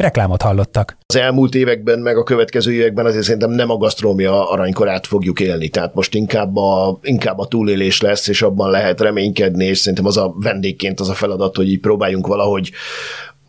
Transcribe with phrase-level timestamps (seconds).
[0.00, 0.96] Reklámot hallottak.
[1.06, 5.68] Az elmúlt években, meg a következő években azért szerintem nem a gasztrómia aranykorát fogjuk élni,
[5.68, 10.16] tehát most inkább a, inkább a túlélés lesz, és abban lehet reménykedni, és szerintem az
[10.16, 12.70] a vendégként az a feladat, hogy így próbáljunk valahogy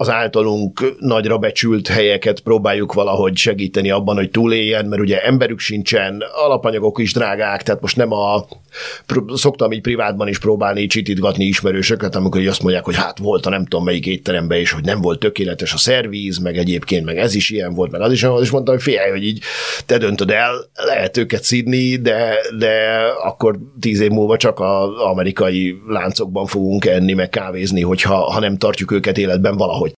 [0.01, 6.23] az általunk nagyra becsült helyeket próbáljuk valahogy segíteni abban, hogy túléljen, mert ugye emberük sincsen,
[6.45, 8.45] alapanyagok is drágák, tehát most nem a
[9.33, 13.65] szoktam így privátban is próbálni csitítgatni ismerősöket, amikor azt mondják, hogy hát volt a nem
[13.65, 17.49] tudom melyik étteremben, és hogy nem volt tökéletes a szervíz, meg egyébként, meg ez is
[17.49, 19.39] ilyen volt, meg az is olyan, és mondtam, hogy félj, hogy így
[19.85, 25.75] te döntöd el, lehet őket szidni, de, de akkor tíz év múlva csak az amerikai
[25.87, 29.90] láncokban fogunk enni, meg kávézni, hogyha ha nem tartjuk őket életben valahogy.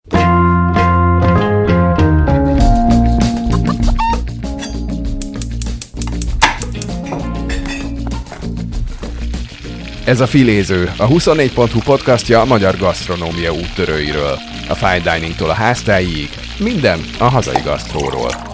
[10.06, 14.40] Ez a Filéző, a 24.hu podcastja a magyar gasztronómia úttörőiről.
[14.70, 18.53] A fine diningtól a háztáig, minden a hazai gasztróról.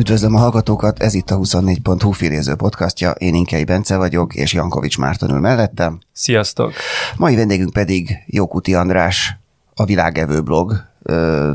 [0.00, 4.98] Üdvözlöm a hallgatókat, ez itt a 24.hu filéző podcastja, én Inkei Bence vagyok, és Jankovics
[4.98, 5.98] Márton ül mellettem.
[6.12, 6.72] Sziasztok!
[7.16, 9.36] Mai vendégünk pedig Jókuti András,
[9.74, 10.89] a Világevő blog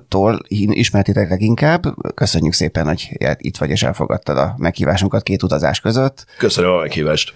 [0.07, 1.83] tól ismertétek leginkább.
[2.15, 6.25] Köszönjük szépen, hogy itt vagy és elfogadtad a meghívásunkat két utazás között.
[6.37, 7.33] Köszönöm a meghívást.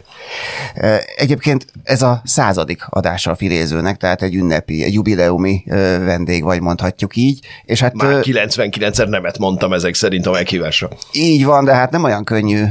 [1.16, 5.64] Egyébként ez a századik adása a filézőnek, tehát egy ünnepi, egy jubileumi
[6.04, 7.46] vendég vagy, mondhatjuk így.
[7.66, 10.90] És hát, Már 99-szer nemet mondtam ezek szerint a meghívásra.
[11.12, 12.64] Így van, de hát nem olyan könnyű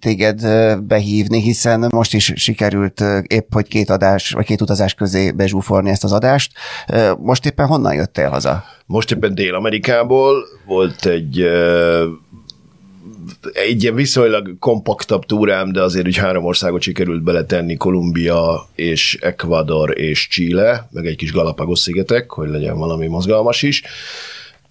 [0.00, 0.46] téged
[0.78, 6.04] behívni, hiszen most is sikerült épp, hogy két adás, vagy két utazás közé bezsúfolni ezt
[6.04, 6.52] az adást.
[7.18, 8.64] Most éppen honnan jöttél haza?
[8.92, 11.40] Most éppen Dél-Amerikából volt egy
[13.52, 19.98] egy ilyen viszonylag kompaktabb túrám, de azért úgy három országot sikerült beletenni, Kolumbia és Ecuador
[19.98, 23.82] és Chile, meg egy kis Galapagos szigetek, hogy legyen valami mozgalmas is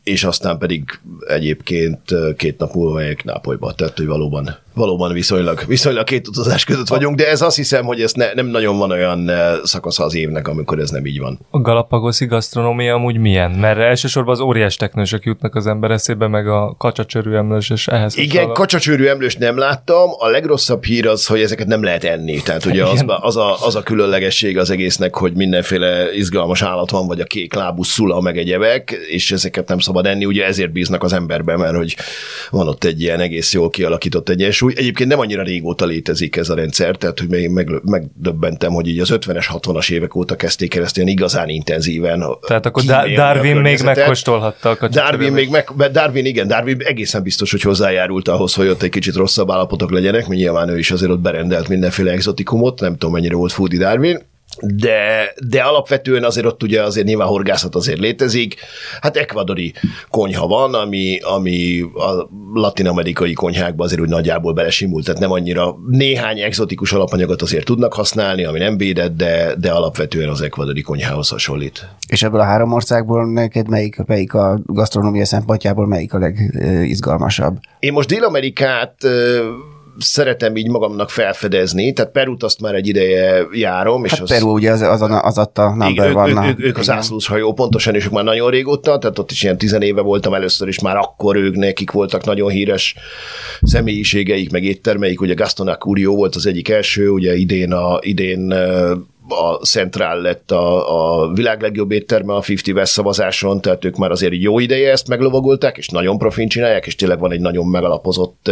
[0.04, 0.84] és aztán pedig
[1.28, 2.02] egyébként
[2.38, 7.16] két nap múlva megyek Nápolyba, tehát hogy valóban valóban viszonylag, viszonylag két utazás között vagyunk,
[7.16, 10.48] de ez azt hiszem, hogy ez ne, nem nagyon van olyan eh, szakasza az évnek,
[10.48, 11.40] amikor ez nem így van.
[11.50, 13.52] A galapagoszi gasztronómia amúgy milyen?
[13.52, 18.18] Mert elsősorban az óriás teknősök jutnak az ember eszébe, meg a kacsacsörű emlős, és ehhez
[18.18, 18.52] Igen, a...
[18.52, 20.10] kacsacsörű emlős nem láttam.
[20.18, 22.42] A legrosszabb hír az, hogy ezeket nem lehet enni.
[22.42, 27.08] Tehát ugye az, az, a, az a különlegesség az egésznek, hogy mindenféle izgalmas állat van,
[27.08, 30.26] vagy a kék lábú szula, meg egyebek, és ezeket nem szabad enni.
[30.26, 31.96] Ugye ezért bíznak az emberben, mert hogy
[32.50, 34.74] van ott egy ilyen egész jól kialakított egyes egyensúly.
[34.84, 39.00] Egyébként nem annyira régóta létezik ez a rendszer, tehát hogy még meg, megdöbbentem, hogy így
[39.00, 42.24] az 50-es, 60-as évek óta kezdték el ezt ilyen igazán intenzíven.
[42.48, 42.84] Tehát akkor
[43.16, 48.54] Darwin még megkóstolhatta a Darwin még meg, Darwin igen, Darwin egészen biztos, hogy hozzájárult ahhoz,
[48.54, 52.12] hogy ott egy kicsit rosszabb állapotok legyenek, mert nyilván ő is azért ott berendelt mindenféle
[52.12, 54.20] exotikumot, nem tudom mennyire volt Foodie Darwin,
[54.60, 58.56] de, de alapvetően azért ott ugye azért nyilván horgászat azért létezik.
[59.02, 59.74] Hát ekvadori
[60.10, 66.40] konyha van, ami, ami a latin-amerikai konyhákban azért úgy nagyjából belesimult, tehát nem annyira néhány
[66.40, 71.88] exotikus alapanyagot azért tudnak használni, ami nem védett, de, de alapvetően az ekvadori konyhához hasonlít.
[72.08, 77.58] És ebből a három országból neked melyik, melyik a gasztronómia szempontjából melyik a legizgalmasabb?
[77.80, 78.96] Én most Dél-Amerikát
[79.98, 84.06] szeretem így magamnak felfedezni, tehát Perut azt már egy ideje járom.
[84.06, 86.30] És hát az, Peru ugye az, az, az adta number van.
[86.30, 89.44] Ők, ők, ők az ászlós hajó, pontosan, és ők már nagyon régóta, tehát ott is
[89.44, 92.96] ilyen tizenéve voltam először, és már akkor ők nekik voltak nagyon híres
[93.62, 98.54] személyiségeik, meg éttermeik, ugye Gaston Acurio volt az egyik első, ugye idén, a, idén
[99.32, 104.12] a Central lett a, a világ legjobb étterme a 50 West szavazáson, tehát ők már
[104.12, 108.52] azért jó ideje ezt meglovagolták, és nagyon profin csinálják, és tényleg van egy nagyon megalapozott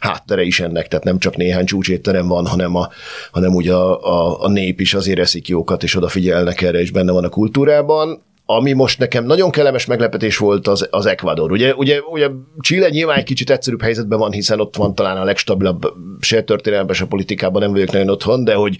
[0.00, 2.88] háttere is ennek, tehát nem csak néhány csúcsétterem van, hanem, a,
[3.30, 7.12] hanem ugye a, a, a nép is azért eszik jókat, és odafigyelnek erre, és benne
[7.12, 11.52] van a kultúrában ami most nekem nagyon kellemes meglepetés volt az, az Ecuador.
[11.52, 12.28] Ugye, ugye, ugye
[12.60, 16.94] Chile nyilván egy kicsit egyszerűbb helyzetben van, hiszen ott van talán a legstabilabb, se történelemben,
[16.94, 18.76] se politikában nem vagyok nagyon otthon, de hogy,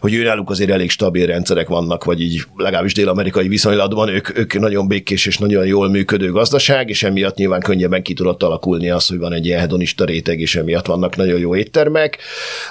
[0.00, 4.58] hogy ő náluk azért elég stabil rendszerek vannak, vagy így legalábbis dél-amerikai viszonylatban, ők, ők
[4.58, 9.06] nagyon békés és nagyon jól működő gazdaság, és emiatt nyilván könnyebben ki tudott alakulni az,
[9.06, 12.18] hogy van egy ilyen hedonista réteg, és emiatt vannak nagyon jó éttermek,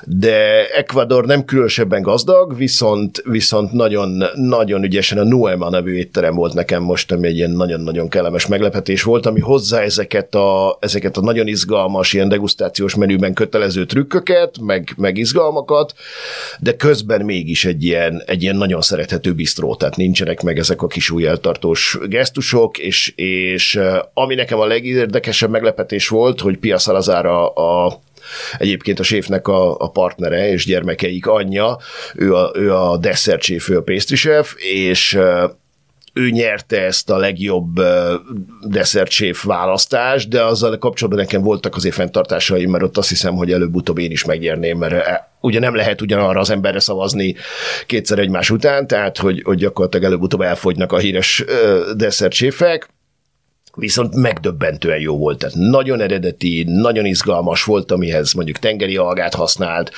[0.04, 6.36] de Ecuador nem különösebben gazdag, viszont, viszont nagyon, nagyon ügyesen a Nuema nevű étterem étterem
[6.36, 11.18] volt nekem most, ami egy ilyen nagyon-nagyon kellemes meglepetés volt, ami hozzá ezeket a, ezeket
[11.18, 15.94] a nagyon izgalmas, ilyen degustációs menüben kötelező trükköket, meg, meg izgalmakat,
[16.60, 20.88] de közben mégis egy ilyen, egy ilyen nagyon szerethető bistró, tehát nincsenek meg ezek a
[20.88, 23.80] kis új eltartós gesztusok, és, és
[24.14, 27.54] ami nekem a legérdekesebb meglepetés volt, hogy Pia Salazar a,
[27.86, 28.00] a
[28.58, 31.78] egyébként a séfnek a, a partnere és gyermekeik anyja,
[32.16, 35.18] ő a, ő a desszertséf, ő a pastry chef, és
[36.18, 37.80] ő nyerte ezt a legjobb
[38.62, 43.98] desszertséf választást, de azzal kapcsolatban nekem voltak azért fenntartásaim, mert ott azt hiszem, hogy előbb-utóbb
[43.98, 47.36] én is megnyerném, mert ugye nem lehet ugyanarra az emberre szavazni
[47.86, 51.44] kétszer egymás után, tehát hogy, hogy gyakorlatilag előbb-utóbb elfogynak a híres
[51.96, 52.90] desszertséfek,
[53.78, 55.38] viszont megdöbbentően jó volt.
[55.38, 59.92] Tehát nagyon eredeti, nagyon izgalmas volt, amihez mondjuk tengeri algát használt,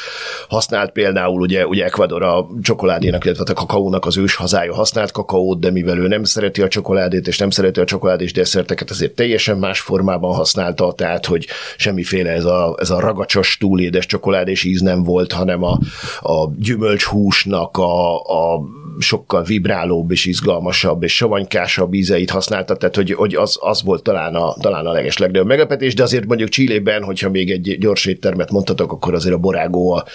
[0.47, 5.59] használt például ugye, ugye Ecuador a csokoládénak, illetve a kakaónak az ős hazája használt kakaót,
[5.59, 9.57] de mivel ő nem szereti a csokoládét, és nem szereti a csokoládés desszerteket, ezért teljesen
[9.57, 11.47] más formában használta, tehát hogy
[11.77, 15.79] semmiféle ez a, ez a ragacsos, túlédes csokoládés íz nem volt, hanem a,
[16.21, 18.61] a gyümölcshúsnak a, a
[18.99, 24.35] sokkal vibrálóbb és izgalmasabb és savanykásabb ízeit használta, tehát hogy, hogy az, az volt talán
[24.35, 28.51] a, talán a leges legnagyobb meglepetés, de azért mondjuk Csillében, hogyha még egy gyors éttermet
[28.51, 30.05] mondhatok, akkor azért a Borágó, a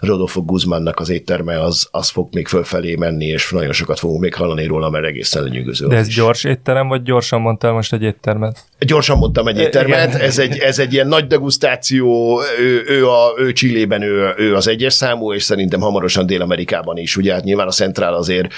[0.00, 4.34] Rodolfo Guzmannak az étterme, az, az fog még fölfelé menni, és nagyon sokat fogunk még
[4.34, 5.86] hallani róla, mert egészen lenyűgöző.
[5.86, 6.14] De ez is.
[6.14, 8.64] gyors étterem, vagy gyorsan mondtál most egy éttermet?
[8.78, 13.52] Gyorsan mondtam egy éttermet, ez egy, ez egy ilyen nagy degustáció, ő, ő, a, ő
[13.52, 17.70] Csillében ő, ő az egyes számú, és szerintem hamarosan Dél-Amerikában is, ugye hát nyilván a
[17.70, 18.52] Centrál azért,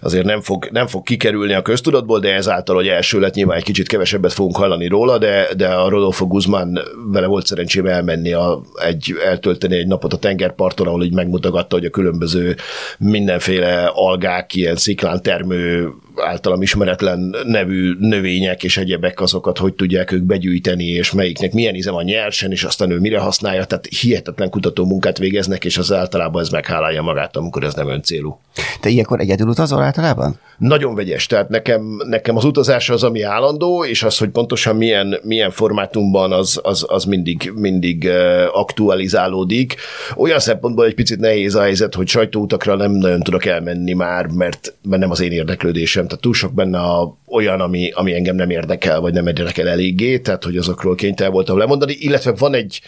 [0.00, 3.62] azért nem, fog, nem fog kikerülni a köztudatból, de ezáltal, hogy első lett nyilván egy
[3.62, 6.78] kicsit kevesebbet fogunk hallani róla, de, de a Rodolfo Guzmán
[7.12, 11.84] vele volt szerencsém elmenni, a, egy, eltölteni egy napot a tengerparton, ahol így megmutogatta, hogy
[11.84, 12.56] a különböző
[12.98, 20.22] mindenféle algák, ilyen sziklán termő általam ismeretlen nevű növények és egyebek azokat, hogy tudják ők
[20.22, 23.64] begyűjteni, és melyiknek milyen íze van nyersen, és aztán ő mire használja.
[23.64, 28.40] Tehát hihetetlen kutató munkát végeznek, és az általában ez meghálálja magát, amikor ez nem öncélú.
[28.80, 30.34] Te ilyenkor egyedül utazol általában?
[30.58, 35.18] Nagyon vegyes, tehát nekem, nekem az utazás az, ami állandó, és az, hogy pontosan milyen,
[35.22, 38.10] milyen formátumban az, az, az mindig, mindig
[38.52, 39.76] aktualizálódik.
[40.16, 44.74] Olyan szempontból egy picit nehéz a helyzet, hogy sajtóutakra nem nagyon tudok elmenni már, mert,
[44.82, 48.50] mert nem az én érdeklődésem, tehát túl sok benne a, olyan, ami, ami engem nem
[48.50, 52.80] érdekel, vagy nem érdekel eléggé, tehát hogy azokról kénytelen voltam lemondani, illetve van egy,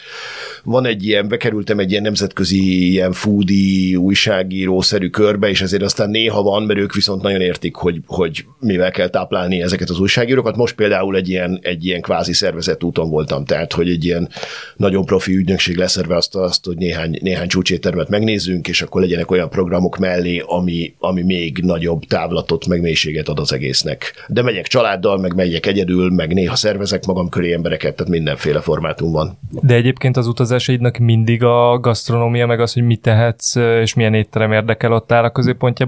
[0.64, 6.42] van egy ilyen, bekerültem egy ilyen nemzetközi ilyen foodie újságíró-szerű körbe, és ezért aztán néha
[6.42, 10.56] van, mert ők viszont nagyon értik, hogy, hogy mivel kell táplálni ezeket az újságírókat.
[10.56, 14.28] Most például egy ilyen, egy ilyen kvázi szervezett úton voltam, tehát hogy egy ilyen
[14.76, 19.48] nagyon profi ügynökség leszerve azt, azt hogy néhány, néhány csúcsétermet megnézzünk, és akkor legyenek olyan
[19.48, 24.24] programok mellé, ami, ami még nagyobb távlatot, meg mélységet ad az egésznek.
[24.28, 29.12] De megyek családdal, meg megyek egyedül, meg néha szervezek magam köré embereket, tehát mindenféle formátum
[29.12, 29.38] van.
[29.50, 34.52] De egyébként az utazásaidnak mindig a gasztronómia, meg az, hogy mit tehetsz, és milyen étterem
[34.52, 35.30] érdekel ott áll a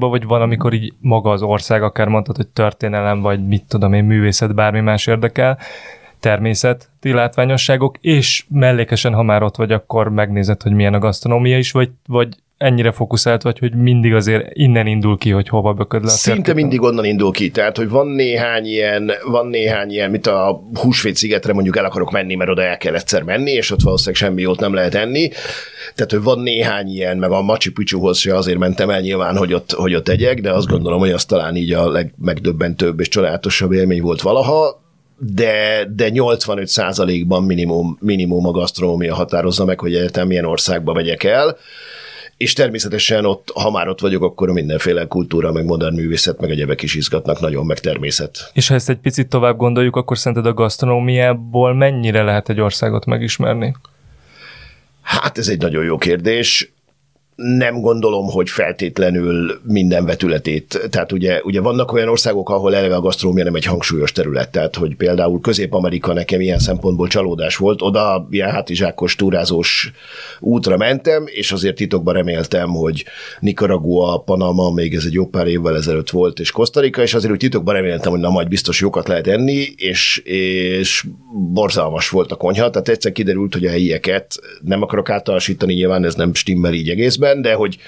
[0.08, 3.92] középpontjába, vagy van, amikor így maga az ország, akár mondtad, hogy történelem, vagy mit tudom
[3.92, 5.58] én, művészet, bármi más érdekel,
[6.20, 11.72] természeti látványosságok, és mellékesen, ha már ott vagy, akkor megnézed, hogy milyen a gasztronómia is,
[11.72, 16.06] vagy, vagy ennyire fókuszált vagy, hogy mindig azért innen indul ki, hogy hova bököd le
[16.06, 16.60] a Szinte térképen.
[16.60, 21.16] mindig onnan indul ki, tehát hogy van néhány ilyen, van néhány ilyen, mint a húsvét
[21.16, 24.42] szigetre mondjuk el akarok menni, mert oda el kell egyszer menni, és ott valószínűleg semmi
[24.42, 25.28] jót nem lehet enni.
[25.94, 29.54] Tehát, hogy van néhány ilyen, meg a Machu Picchuhoz se azért mentem el nyilván, hogy
[29.54, 33.72] ott, hogy ott egyek, de azt gondolom, hogy az talán így a legmegdöbbentőbb és csodálatosabb
[33.72, 34.86] élmény volt valaha
[35.20, 41.24] de, de 85 ban minimum, minimum a gasztronómia határozza meg, hogy egyetem milyen országba megyek
[41.24, 41.56] el
[42.38, 46.82] és természetesen ott, ha már ott vagyok, akkor mindenféle kultúra, meg modern művészet, meg egyebek
[46.82, 48.50] is izgatnak nagyon, meg természet.
[48.52, 53.04] És ha ezt egy picit tovább gondoljuk, akkor szerinted a gasztronómiából mennyire lehet egy országot
[53.04, 53.74] megismerni?
[55.02, 56.72] Hát ez egy nagyon jó kérdés
[57.42, 60.88] nem gondolom, hogy feltétlenül minden vetületét.
[60.90, 64.76] Tehát ugye, ugye vannak olyan országok, ahol eleve a gasztrómia nem egy hangsúlyos terület, tehát
[64.76, 69.92] hogy például Közép-Amerika nekem ilyen szempontból csalódás volt, oda ilyen hátizsákos túrázós
[70.40, 73.04] útra mentem, és azért titokban reméltem, hogy
[73.40, 77.38] Nicaragua, Panama, még ez egy jó pár évvel ezelőtt volt, és Kosztarika, és azért úgy
[77.38, 81.04] titokban reméltem, hogy na majd biztos jókat lehet enni, és, és
[81.52, 86.14] borzalmas volt a konyha, tehát egyszer kiderült, hogy a helyieket nem akarok általánosítani, nyilván ez
[86.14, 87.78] nem stimmel így egészben, részben, de hogy,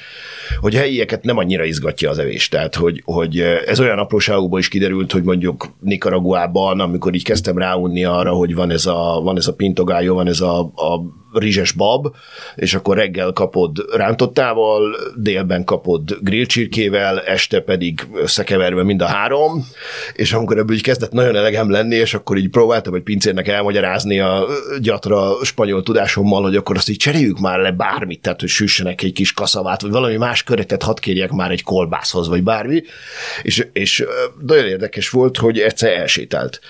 [0.61, 2.49] hogy helyieket nem annyira izgatja az evés.
[2.49, 8.05] Tehát, hogy, hogy ez olyan apróságokból is kiderült, hogy mondjuk Nicaraguában, amikor így kezdtem ráunni
[8.05, 11.01] arra, hogy van ez a, van ez a pintogályó, van ez a, a
[11.33, 12.15] rizses bab,
[12.55, 19.67] és akkor reggel kapod rántottával, délben kapod grillcsirkével, este pedig összekeverve mind a három,
[20.13, 24.21] és amikor ebből így kezdett nagyon elegem lenni, és akkor így próbáltam egy pincérnek elmagyarázni
[24.21, 24.47] a
[24.81, 29.13] gyatra spanyol tudásommal, hogy akkor azt így cseréljük már le bármit, tehát hogy süssenek egy
[29.13, 32.83] kis kaszavát, vagy valami más köretet hadd kérjek már egy kolbászhoz, vagy bármi,
[33.43, 34.05] és, és
[34.47, 36.61] nagyon érdekes volt, hogy egyszer elsétált.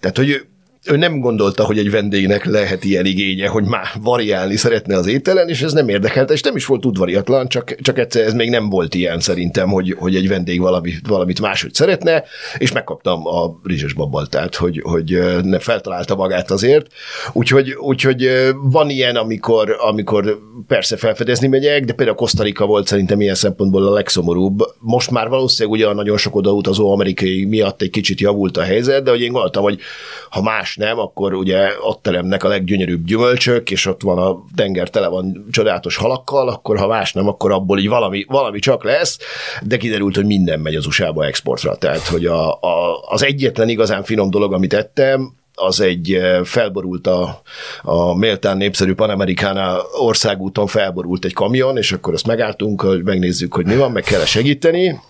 [0.00, 0.46] Tehát, hogy
[0.90, 5.48] ő nem gondolta, hogy egy vendégnek lehet ilyen igénye, hogy már variálni szeretne az ételen,
[5.48, 8.68] és ez nem érdekelte, és nem is volt udvariatlan, csak, csak egyszer ez még nem
[8.68, 12.24] volt ilyen szerintem, hogy, hogy egy vendég valami, valamit máshogy szeretne,
[12.58, 13.94] és megkaptam a rizses
[14.30, 16.86] tehát hogy, hogy ne feltalálta magát azért.
[17.32, 18.28] Úgyhogy, úgyhogy
[18.62, 23.92] van ilyen, amikor, amikor persze felfedezni megyek, de például Kosztarika volt szerintem ilyen szempontból a
[23.92, 24.58] legszomorúbb.
[24.78, 29.02] Most már valószínűleg ugye a nagyon sok odautazó amerikai miatt egy kicsit javult a helyzet,
[29.02, 29.80] de hogy én gondoltam, hogy
[30.30, 34.90] ha más nem, akkor ugye ott teremnek a leggyönyörűbb gyümölcsök, és ott van a tenger
[34.90, 39.18] tele van csodálatos halakkal, akkor ha más nem, akkor abból így valami, valami csak lesz,
[39.62, 41.76] de kiderült, hogy minden megy az USA-ba exportra.
[41.76, 47.06] Tehát, hogy a, a, az egyetlen igazán finom dolog, amit ettem, az egy eh, felborult
[47.06, 47.42] a,
[47.82, 53.66] a méltán népszerű Panamericana országúton felborult egy kamion, és akkor azt megálltunk, hogy megnézzük, hogy
[53.66, 55.00] mi van, meg kell segíteni,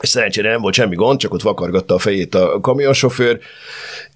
[0.00, 3.38] és szerencsére nem volt semmi gond, csak ott vakargatta a fejét a kamionsofőr,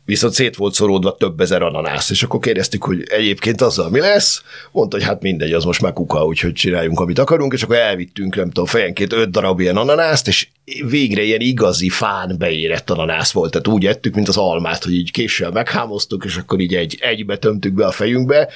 [0.05, 4.43] viszont szét volt szoródva több ezer ananász, és akkor kérdeztük, hogy egyébként azzal mi lesz,
[4.73, 8.37] mondta, hogy hát mindegy, az most már kuka, úgyhogy csináljunk, amit akarunk, és akkor elvittünk,
[8.37, 10.49] nem tudom, fejenként öt darab ilyen ananászt, és
[10.89, 15.11] végre ilyen igazi fán beérett ananász volt, tehát úgy ettük, mint az almát, hogy így
[15.11, 18.49] késsel meghámoztuk, és akkor így egy, egybe tömtük be a fejünkbe,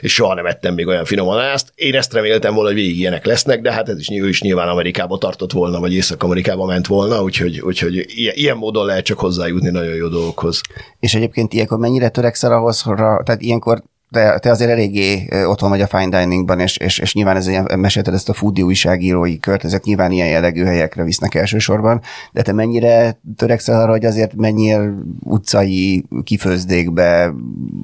[0.00, 1.72] és soha nem ettem még olyan finom ananászt.
[1.74, 4.68] Én ezt reméltem volna, hogy végig ilyenek lesznek, de hát ez is, ő is nyilván
[4.68, 9.70] Amerikába tartott volna, vagy Észak-Amerikába ment volna, úgyhogy, úgyhogy ilyen, ilyen módon lehet csak hozzájutni
[9.70, 10.60] nagyon jó dolgokhoz.
[11.00, 15.86] És egyébként ilyenkor mennyire törekszel ahhoz, tehát ilyenkor te, te azért eléggé otthon vagy a
[15.86, 19.82] fine diningban, és, és, és nyilván ez ilyen, mesélted ezt a foodie újságírói kört, ezek
[19.82, 22.00] nyilván ilyen jellegű helyekre visznek elsősorban,
[22.32, 24.94] de te mennyire törekszel arra, hogy azért mennyire
[25.24, 27.34] utcai kifőzdékbe,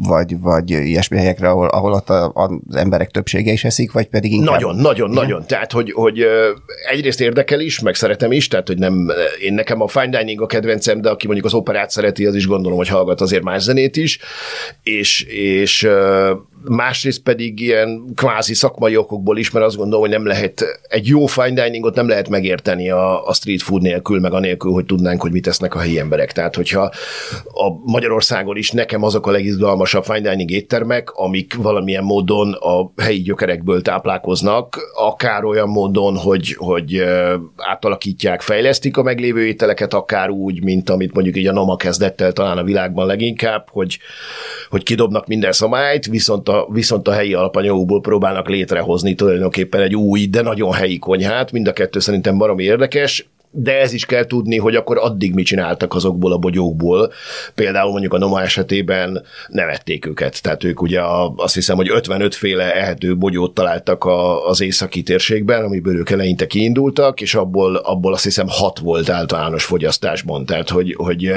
[0.07, 4.33] vagy, vagy ilyesmi helyekre, ahol, ahol ott a, az emberek többsége is eszik, vagy pedig
[4.33, 4.55] inkább...
[4.55, 5.23] Nagyon, nagyon, igen?
[5.23, 5.47] nagyon.
[5.47, 6.27] Tehát, hogy, hogy
[6.91, 10.47] egyrészt érdekel is, meg szeretem is, tehát, hogy nem, én nekem a fine dining a
[10.47, 13.97] kedvencem, de aki mondjuk az operát szereti, az is gondolom, hogy hallgat azért más zenét
[13.97, 14.19] is,
[14.83, 15.89] és, és
[16.65, 21.27] másrészt pedig ilyen kvázi szakmai okokból is, mert azt gondolom, hogy nem lehet, egy jó
[21.27, 25.33] fine diningot nem lehet megérteni a, a street food nélkül, meg anélkül, hogy tudnánk, hogy
[25.33, 26.33] mit tesznek a helyi emberek.
[26.33, 26.83] Tehát, hogyha
[27.45, 33.23] a Magyarországon is nekem azok a legizgalmasabb fine dining éttermek, amik valamilyen módon a helyi
[33.23, 37.03] gyökerekből táplálkoznak, akár olyan módon, hogy, hogy
[37.57, 42.33] átalakítják, fejlesztik a meglévő ételeket, akár úgy, mint amit mondjuk így a Noma kezdett el
[42.33, 43.99] talán a világban leginkább, hogy,
[44.71, 50.27] hogy kidobnak minden szabályt, viszont a, viszont a helyi alapanyagokból próbálnak létrehozni tulajdonképpen egy új,
[50.27, 51.53] de nagyon helyi konyhát.
[51.53, 55.47] Mind a kettő szerintem baromi érdekes de ez is kell tudni, hogy akkor addig mit
[55.47, 57.13] csináltak azokból a bogyókból.
[57.55, 62.35] Például mondjuk a Noma esetében nevették őket, tehát ők ugye a, azt hiszem, hogy 55
[62.35, 68.13] féle ehető bogyót találtak a, az északi térségben, amiből ők eleinte kiindultak, és abból, abból
[68.13, 71.33] azt hiszem 6 volt általános fogyasztásban, tehát hogy, hogy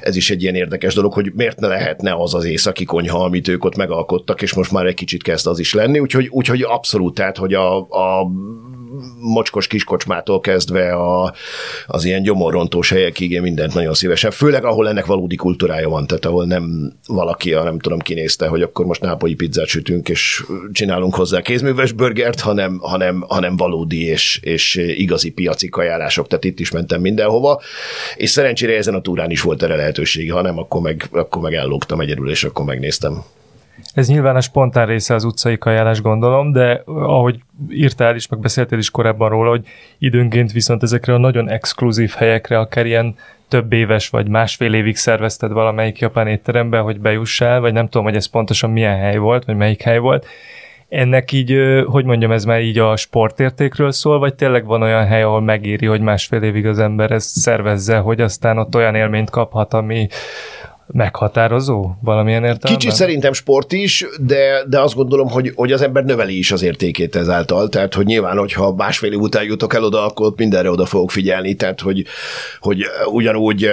[0.00, 3.48] ez is egy ilyen érdekes dolog, hogy miért ne lehetne az az északi konyha, amit
[3.48, 7.14] ők ott megalkottak, és most már egy kicsit kezd az is lenni, úgyhogy, úgyhogy abszolút,
[7.14, 8.30] tehát hogy a, a
[9.20, 11.34] mocskos kiskocsmától kezdve a,
[11.86, 16.24] az ilyen gyomorrontós helyekig én mindent nagyon szívesen, főleg ahol ennek valódi kultúrája van, tehát
[16.24, 21.14] ahol nem valaki, a nem tudom kinézte, hogy akkor most nápolyi pizzát sütünk, és csinálunk
[21.14, 26.70] hozzá kézműves burgert, hanem, hanem, hanem valódi és, és igazi piaci kajálások, tehát itt is
[26.70, 27.60] mentem mindenhova,
[28.16, 31.54] és szerencsére ezen a túrán is volt erre lehetőség, ha nem, akkor meg, akkor meg
[31.54, 33.24] ellógtam egyedül, és akkor megnéztem.
[33.94, 37.40] Ez nyilván a spontán része az utcai kajálás, gondolom, de ahogy
[37.70, 39.66] írtál is, meg beszéltél is korábban róla, hogy
[39.98, 43.14] időnként viszont ezekre a nagyon exkluzív helyekre, akár ilyen
[43.48, 48.16] több éves vagy másfél évig szervezted valamelyik japán étterembe, hogy bejussál, vagy nem tudom, hogy
[48.16, 50.26] ez pontosan milyen hely volt, vagy melyik hely volt.
[50.88, 51.56] Ennek így,
[51.86, 55.86] hogy mondjam, ez már így a sportértékről szól, vagy tényleg van olyan hely, ahol megéri,
[55.86, 60.08] hogy másfél évig az ember ezt szervezze, hogy aztán ott olyan élményt kaphat, ami,
[60.86, 62.72] meghatározó valamilyen értelemben?
[62.72, 66.62] Kicsit szerintem sport is, de, de azt gondolom, hogy, hogy az ember növeli is az
[66.62, 67.68] értékét ezáltal.
[67.68, 71.54] Tehát, hogy nyilván, hogyha másfél év után jutok el oda, akkor mindenre oda fogok figyelni.
[71.54, 72.04] Tehát, hogy,
[72.60, 73.70] hogy ugyanúgy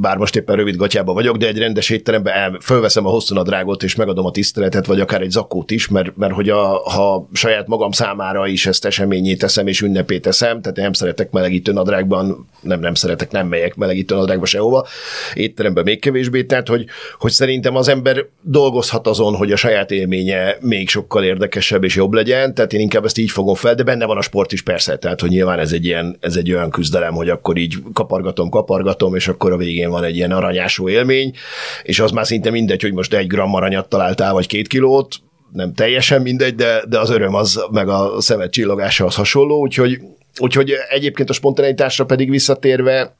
[0.00, 3.82] bár most éppen rövid gatyában vagyok, de egy rendes étteremben el, fölveszem a hosszú nadrágot,
[3.82, 7.66] és megadom a tiszteletet, vagy akár egy zakót is, mert, mert hogy a, ha saját
[7.66, 12.80] magam számára is ezt eseményé teszem, és ünnepé teszem, tehát nem szeretek melegítő nadrágban, nem,
[12.80, 14.86] nem szeretek, nem megyek melegítő nadrágba sehova,
[15.34, 16.84] étteremben még kevésbé, tehát hogy,
[17.18, 22.12] hogy szerintem az ember dolgozhat azon, hogy a saját élménye még sokkal érdekesebb és jobb
[22.12, 24.96] legyen, tehát én inkább ezt így fogom fel, de benne van a sport is persze,
[24.96, 29.14] tehát hogy nyilván ez egy ilyen, ez egy olyan küzdelem, hogy akkor így kapargatom, kapargatom,
[29.14, 31.34] és akkor a végén van egy ilyen aranyásó élmény,
[31.82, 35.14] és az már szinte mindegy, hogy most egy gram aranyat találtál, vagy két kilót,
[35.52, 39.98] nem teljesen mindegy, de, de az öröm az, meg a szemet csillogása az hasonló, úgyhogy,
[40.40, 43.17] úgyhogy egyébként a spontaneitásra pedig visszatérve,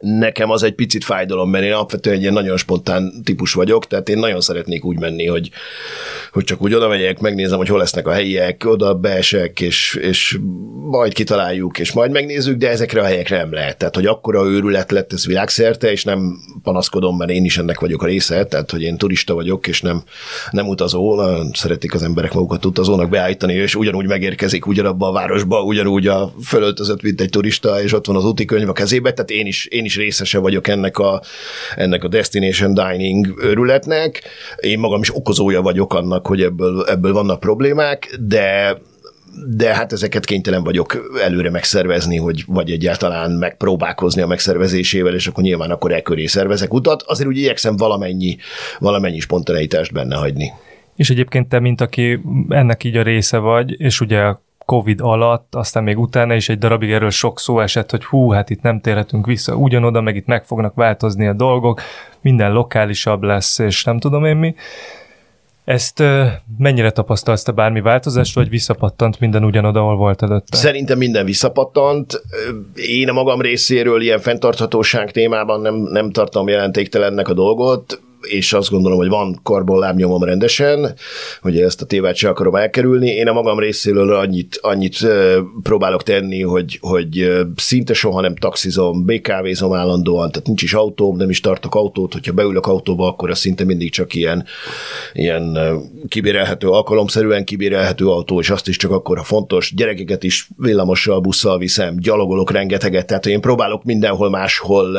[0.00, 4.08] nekem az egy picit fájdalom, mert én alapvetően egy ilyen nagyon spontán típus vagyok, tehát
[4.08, 5.50] én nagyon szeretnék úgy menni, hogy,
[6.32, 10.38] hogy csak úgy oda megyek, megnézem, hogy hol lesznek a helyiek, oda beesek, és, és
[10.90, 13.78] majd kitaláljuk, és majd megnézzük, de ezekre a helyekre nem lehet.
[13.78, 18.02] Tehát, hogy akkora őrület lett ez világszerte, és nem panaszkodom, mert én is ennek vagyok
[18.02, 20.02] a része, tehát, hogy én turista vagyok, és nem,
[20.50, 21.22] nem utazó,
[21.52, 27.02] szeretik az emberek magukat utazónak beállítani, és ugyanúgy megérkezik ugyanabba a városba, ugyanúgy a fölöltözött,
[27.02, 29.83] mint egy turista, és ott van az úti könyv a kezébe, tehát én is, én
[29.84, 31.22] is részese vagyok ennek a,
[31.76, 34.22] ennek a destination dining őrületnek.
[34.56, 38.78] Én magam is okozója vagyok annak, hogy ebből, ebből vannak problémák, de
[39.46, 45.42] de hát ezeket kénytelen vagyok előre megszervezni, hogy vagy egyáltalán megpróbálkozni a megszervezésével, és akkor
[45.44, 47.02] nyilván akkor e köré szervezek utat.
[47.02, 48.36] Azért úgy igyekszem valamennyi,
[48.78, 50.52] valamennyi spontaneitást benne hagyni.
[50.96, 55.82] És egyébként te, mint aki ennek így a része vagy, és ugye Covid alatt, aztán
[55.82, 59.26] még utána is egy darabig erről sok szó esett, hogy hú, hát itt nem térhetünk
[59.26, 61.80] vissza ugyanoda, meg itt meg fognak változni a dolgok,
[62.20, 64.54] minden lokálisabb lesz, és nem tudom én mi.
[65.64, 66.02] Ezt
[66.58, 70.56] mennyire tapasztalsz te bármi változást, vagy visszapattant minden ugyanoda, ahol volt előtte?
[70.56, 72.22] Szerintem minden visszapattant.
[72.74, 78.70] Én a magam részéről ilyen fenntarthatóság témában nem, nem tartom jelentéktelennek a dolgot és azt
[78.70, 80.94] gondolom, hogy van karbon lábnyomom rendesen,
[81.40, 83.10] hogy ezt a tévát sem akarom elkerülni.
[83.10, 85.06] Én a magam részéről annyit, annyit
[85.62, 91.30] próbálok tenni, hogy, hogy szinte soha nem taxizom, BKV-zom állandóan, tehát nincs is autóm, nem
[91.30, 94.44] is tartok autót, hogyha beülök autóba, akkor az szinte mindig csak ilyen,
[95.12, 95.58] ilyen
[96.08, 99.72] kibérelhető, alkalomszerűen kibérelhető autó, és azt is csak akkor, ha fontos.
[99.74, 104.98] Gyerekeket is villamossal, busszal viszem, gyalogolok rengeteget, tehát én próbálok mindenhol máshol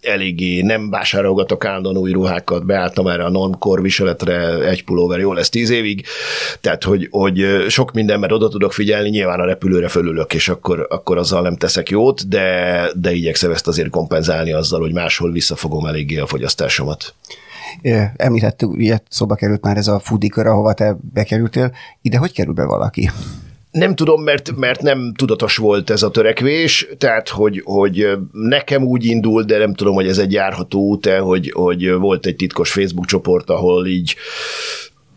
[0.00, 5.48] eléggé nem vásárolgatok állandóan új ruhákat, beálltam erre a normkor viseletre, egy pulóver jó lesz
[5.48, 6.06] tíz évig,
[6.60, 11.18] tehát hogy, hogy sok mindenben oda tudok figyelni, nyilván a repülőre fölülök, és akkor, akkor
[11.18, 16.18] azzal nem teszek jót, de, de igyekszem ezt azért kompenzálni azzal, hogy máshol visszafogom eléggé
[16.18, 17.14] a fogyasztásomat.
[18.16, 21.72] Említettük, ugye szóba került már ez a foodikör, ahova te bekerültél.
[22.02, 23.10] Ide hogy kerül be valaki?
[23.74, 29.04] Nem tudom, mert, mert nem tudatos volt ez a törekvés, tehát hogy, hogy nekem úgy
[29.04, 33.06] indul, de nem tudom, hogy ez egy járható út hogy, hogy volt egy titkos Facebook
[33.06, 34.16] csoport, ahol így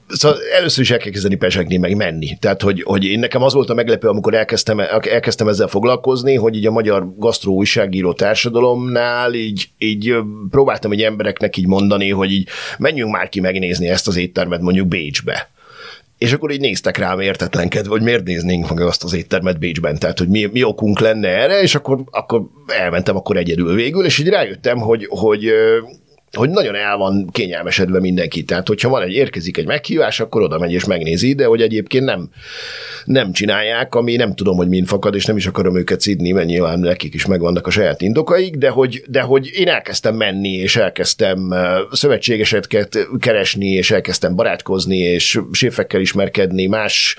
[0.08, 2.38] Szóval először is el kell kezdeni pesegni, meg menni.
[2.40, 6.56] Tehát, hogy, hogy én nekem az volt a meglepő, amikor elkezdtem, elkezdtem ezzel foglalkozni, hogy
[6.56, 10.16] így a magyar gasztró újságíró társadalomnál így, így
[10.50, 14.88] próbáltam egy embereknek így mondani, hogy így menjünk már ki megnézni ezt az éttermet mondjuk
[14.88, 15.50] Bécsbe
[16.18, 20.18] és akkor így néztek rám értetlenkedve, hogy miért néznénk meg azt az éttermet Bécsben, tehát
[20.18, 24.30] hogy mi, mi okunk lenne erre, és akkor, akkor elmentem akkor egyedül végül, és így
[24.30, 25.52] rájöttem, hogy, hogy
[26.32, 28.44] hogy nagyon el van kényelmesedve mindenki.
[28.44, 32.06] Tehát, hogyha van egy, érkezik egy meghívás, akkor oda megy és megnézi, de hogy egyébként
[32.06, 32.30] nem,
[33.06, 36.48] nem csinálják, ami nem tudom, hogy mind fakad, és nem is akarom őket szidni, mert
[36.48, 40.76] nyilván nekik is megvannak a saját indokaik, de hogy, de hogy én elkezdtem menni, és
[40.76, 41.54] elkezdtem
[41.92, 47.18] szövetségeseket keresni, és elkezdtem barátkozni, és séfekkel ismerkedni, más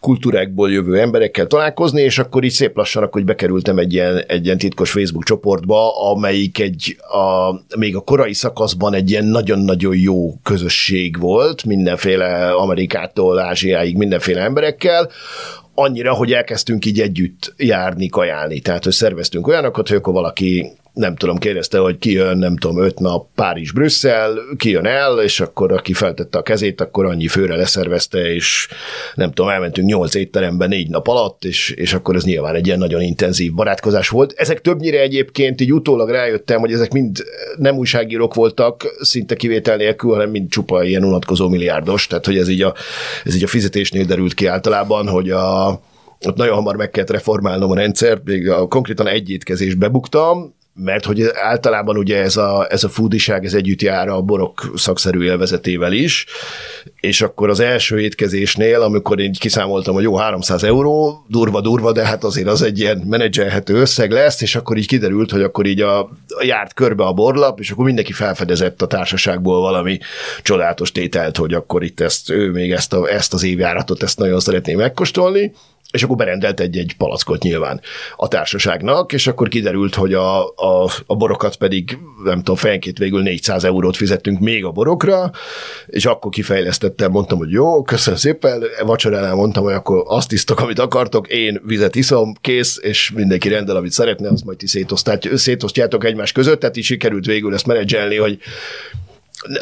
[0.00, 4.58] kultúrákból jövő emberekkel találkozni, és akkor így szép lassan akkor bekerültem egy ilyen, egy ilyen
[4.58, 11.18] titkos Facebook csoportba, amelyik egy a, még a korai szakaszban egy ilyen nagyon-nagyon jó közösség
[11.18, 15.10] volt, mindenféle Amerikától Ázsiáig, mindenféle emberekkel,
[15.74, 18.60] annyira, hogy elkezdtünk így együtt járni, kajálni.
[18.60, 22.82] Tehát, hogy szerveztünk olyanokat, hogy akkor valaki nem tudom, kérdezte, hogy ki jön, nem tudom,
[22.82, 27.28] öt nap Párizs, Brüsszel, ki jön el, és akkor aki feltette a kezét, akkor annyi
[27.28, 28.68] főre leszervezte, és
[29.14, 32.78] nem tudom, elmentünk nyolc étteremben négy nap alatt, és, és akkor ez nyilván egy ilyen
[32.78, 34.32] nagyon intenzív barátkozás volt.
[34.36, 37.24] Ezek többnyire egyébként így utólag rájöttem, hogy ezek mind
[37.56, 42.48] nem újságírók voltak, szinte kivétel nélkül, hanem mind csupa ilyen unatkozó milliárdos, tehát hogy ez
[42.48, 42.74] így a,
[43.24, 45.80] ez így a fizetésnél derült ki általában, hogy a,
[46.26, 51.04] ott nagyon hamar meg kellett reformálnom a rendszert, még a, konkrétan egy étkezésbe buktam, mert
[51.04, 55.92] hogy általában ugye ez a, ez a fúdiság, ez együtt jár a borok szakszerű élvezetével
[55.92, 56.26] is,
[57.00, 62.24] és akkor az első étkezésnél, amikor én kiszámoltam, hogy jó, 300 euró, durva-durva, de hát
[62.24, 66.00] azért az egy ilyen menedzselhető összeg lesz, és akkor így kiderült, hogy akkor így a,
[66.28, 69.98] a járt körbe a borlap, és akkor mindenki felfedezett a társaságból valami
[70.42, 74.40] csodálatos tételt, hogy akkor itt ezt, ő még ezt, a, ezt az évjáratot, ezt nagyon
[74.40, 75.52] szeretné megkóstolni,
[75.96, 77.80] és akkor berendelt egy-egy palackot nyilván
[78.16, 83.22] a társaságnak, és akkor kiderült, hogy a, a, a borokat pedig, nem tudom, fejenként végül
[83.22, 85.30] 400 eurót fizettünk még a borokra,
[85.86, 90.78] és akkor kifejlesztettem, mondtam, hogy jó, köszönöm szépen, vacsoránál mondtam, hogy akkor azt isztok, amit
[90.78, 94.66] akartok, én vizet iszom, kész, és mindenki rendel, amit szeretne, azt majd ti
[95.36, 98.38] szétosztjátok egymás között, tehát így sikerült végül ezt menedzselni, hogy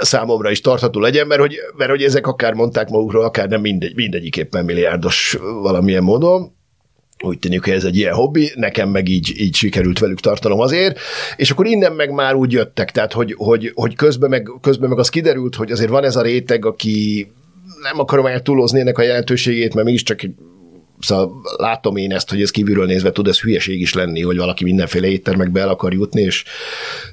[0.01, 3.95] számomra is tartható legyen, mert hogy, mert hogy ezek akár mondták magukról, akár nem mindegy,
[3.95, 6.53] mindegyik éppen milliárdos valamilyen módon,
[7.25, 10.99] úgy tűnik, hogy ez egy ilyen hobbi, nekem meg így, így sikerült velük tartanom azért,
[11.37, 14.99] és akkor innen meg már úgy jöttek, tehát hogy, hogy, hogy közben, meg, közben meg
[14.99, 17.33] az kiderült, hogy azért van ez a réteg, aki
[17.83, 20.21] nem akarom eltúlozni ennek a jelentőségét, mert mégiscsak
[21.01, 24.65] Szóval látom én ezt, hogy ez kívülről nézve tud ez hülyeség is lenni, hogy valaki
[24.65, 26.45] mindenféle éttermekbe el akar jutni, és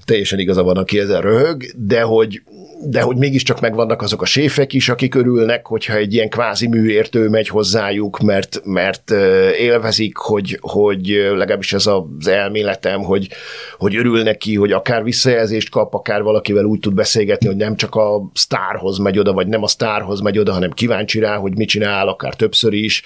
[0.05, 2.41] teljesen igaza van, aki ezen röhög, de hogy,
[2.83, 7.29] de hogy mégiscsak megvannak azok a séfek is, akik örülnek, hogyha egy ilyen kvázi műértő
[7.29, 9.11] megy hozzájuk, mert, mert
[9.59, 13.29] élvezik, hogy, hogy legalábbis ez az elméletem, hogy,
[13.77, 17.95] hogy örül neki, hogy akár visszajelzést kap, akár valakivel úgy tud beszélgetni, hogy nem csak
[17.95, 21.69] a sztárhoz megy oda, vagy nem a sztárhoz megy oda, hanem kíváncsi rá, hogy mit
[21.69, 23.03] csinál, akár többször is,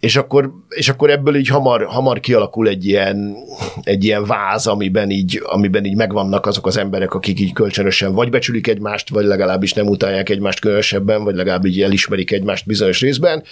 [0.00, 3.36] és akkor, és akkor ebből így hamar, hamar kialakul egy ilyen,
[3.82, 8.30] egy ilyen váz, amiben így, amiben így megvannak azok az emberek, akik így kölcsönösen vagy
[8.30, 13.42] becsülik egymást, vagy legalábbis nem utálják egymást különösebben, vagy legalábbis elismerik egymást bizonyos részben,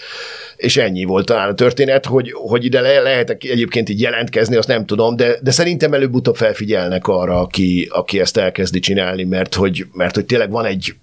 [0.56, 4.68] és ennyi volt talán a történet, hogy, hogy ide le, lehet egyébként így jelentkezni, azt
[4.68, 9.86] nem tudom, de, de szerintem előbb-utóbb felfigyelnek arra, aki, aki ezt elkezdi csinálni, mert hogy,
[9.92, 10.94] mert hogy tényleg van egy,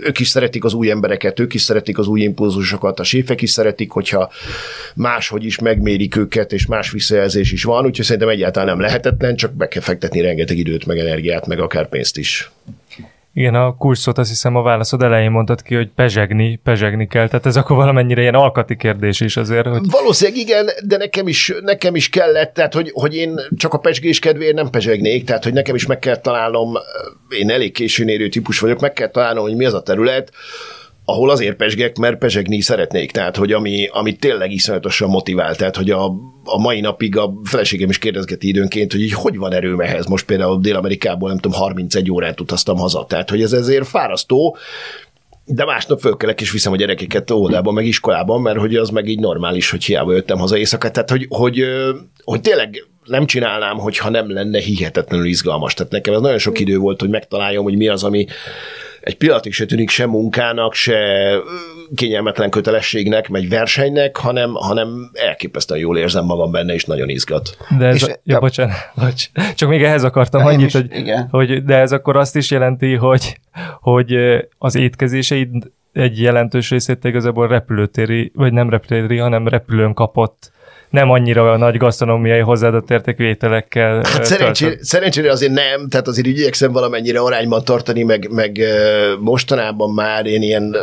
[0.00, 3.50] ők is szeretik az új embereket, ők is szeretik az új impulzusokat, a séfek is
[3.50, 4.30] szeretik, hogyha
[4.94, 9.52] máshogy is megmérik őket, és más visszajelzés is van, úgyhogy szerintem egyáltalán nem lehetetlen, csak
[9.52, 12.50] be kell fektetni rengeteg időt, meg energiát, meg akár pénzt is.
[13.36, 17.46] Igen, a kurszot azt hiszem a válaszod elején mondtad ki, hogy pezsegni, pezsegni kell, tehát
[17.46, 19.66] ez akkor valamennyire ilyen alkati kérdés is azért.
[19.66, 19.90] Hogy...
[19.90, 24.18] Valószínűleg igen, de nekem is, nekem is kellett, tehát hogy, hogy én csak a pezsgés
[24.18, 26.72] kedvéért nem pezsegnék, tehát hogy nekem is meg kell találnom,
[27.28, 30.32] én elég későn érő típus vagyok, meg kell találnom, hogy mi az a terület,
[31.04, 35.90] ahol azért pesgek, mert pesegni szeretnék, tehát hogy ami, ami tényleg iszonyatosan motivál, tehát hogy
[35.90, 36.04] a,
[36.44, 40.24] a mai napig a feleségem is kérdezgeti időnként, hogy így hogy van erőm ehhez, most
[40.24, 44.56] például Dél-Amerikából nem tudom, 31 órát utaztam haza, tehát hogy ez ezért fárasztó,
[45.46, 49.20] de másnap fölkelek és viszem a gyerekeket óvodában, meg iskolában, mert hogy az meg így
[49.20, 50.90] normális, hogy hiába jöttem haza éjszaka.
[50.90, 51.64] Tehát, hogy, hogy,
[52.24, 55.74] hogy tényleg nem csinálnám, hogyha nem lenne hihetetlenül izgalmas.
[55.74, 58.26] Tehát nekem ez nagyon sok idő volt, hogy megtaláljam, hogy mi az, ami,
[59.04, 61.30] egy pillanatig se tűnik se munkának, se
[61.94, 67.56] kényelmetlen kötelességnek, vagy versenynek, hanem, hanem elképesztően jól érzem magam benne, és nagyon izgat.
[67.78, 69.30] De ez, és, a, ja, bocsánat, bocs.
[69.54, 70.88] csak még ehhez akartam de annyit, is, hogy,
[71.30, 73.40] hogy, de ez akkor azt is jelenti, hogy,
[73.80, 74.16] hogy
[74.58, 75.50] az étkezéseid
[75.94, 80.52] egy jelentős részét igazából repülőtéri, vagy nem repülőtéri, hanem repülőn kapott
[80.90, 83.94] nem annyira a nagy gasztronómiai hozzáadott értékű ételekkel.
[83.94, 88.60] Hát szerencsére, szerencsére azért nem, tehát azért igyekszem valamennyire arányban tartani, meg, meg
[89.20, 90.76] mostanában már én ilyen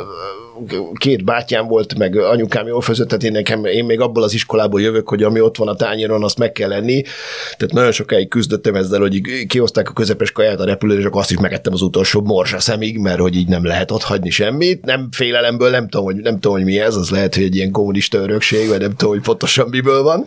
[0.93, 4.81] két bátyám volt, meg anyukám jól főzött, tehát én, nekem, én még abból az iskolából
[4.81, 7.01] jövök, hogy ami ott van a tányéron, azt meg kell lenni.
[7.57, 11.31] Tehát nagyon sokáig küzdöttem ezzel, hogy kihozták a közepes kaját a repülőre, és akkor azt
[11.31, 14.85] is megettem az utolsó morzsa szemig, mert hogy így nem lehet ott hagyni semmit.
[14.85, 17.71] Nem félelemből, nem tudom, hogy, nem tudom, hogy mi ez, az lehet, hogy egy ilyen
[17.71, 20.25] kommunista örökség, vagy nem tudom, hogy pontosan miből van.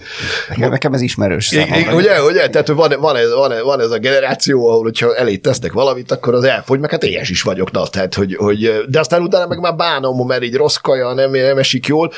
[0.48, 1.94] Nekem, nekem ez ismerős számomra.
[1.94, 5.72] Ugye, ugye, tehát van, van, ez, van, van, ez a generáció, ahol hogyha elé tesznek
[5.72, 9.22] valamit, akkor az elfogy, meg hát éhes is vagyok, na, tehát, hogy, hogy, de aztán
[9.22, 12.12] utána meg már bánom, mert így rossz kaja, nem, nem esik jól,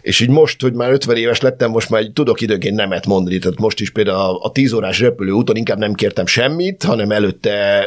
[0.00, 3.58] és így most, hogy már 50 éves lettem, most már tudok időnként nemet mondani, tehát
[3.58, 7.86] most is például a, a 10 órás repülő úton inkább nem kértem semmit, hanem előtte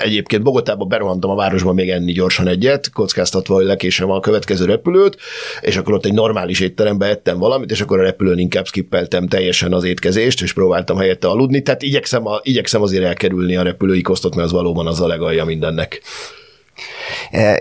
[0.00, 5.16] egyébként Bogotába berohantam a városba még enni gyorsan egyet, kockáztatva, hogy lekésem a következő repülőt,
[5.60, 9.72] és akkor ott egy normális étterembe ettem valamit, és akkor a repülőn inkább skippeltem teljesen
[9.72, 14.34] az étkezést, és próbáltam helyette aludni, tehát igyekszem, a, igyekszem azért elkerülni a repülői kosztot,
[14.34, 16.02] mert az valóban az a legalja mindennek.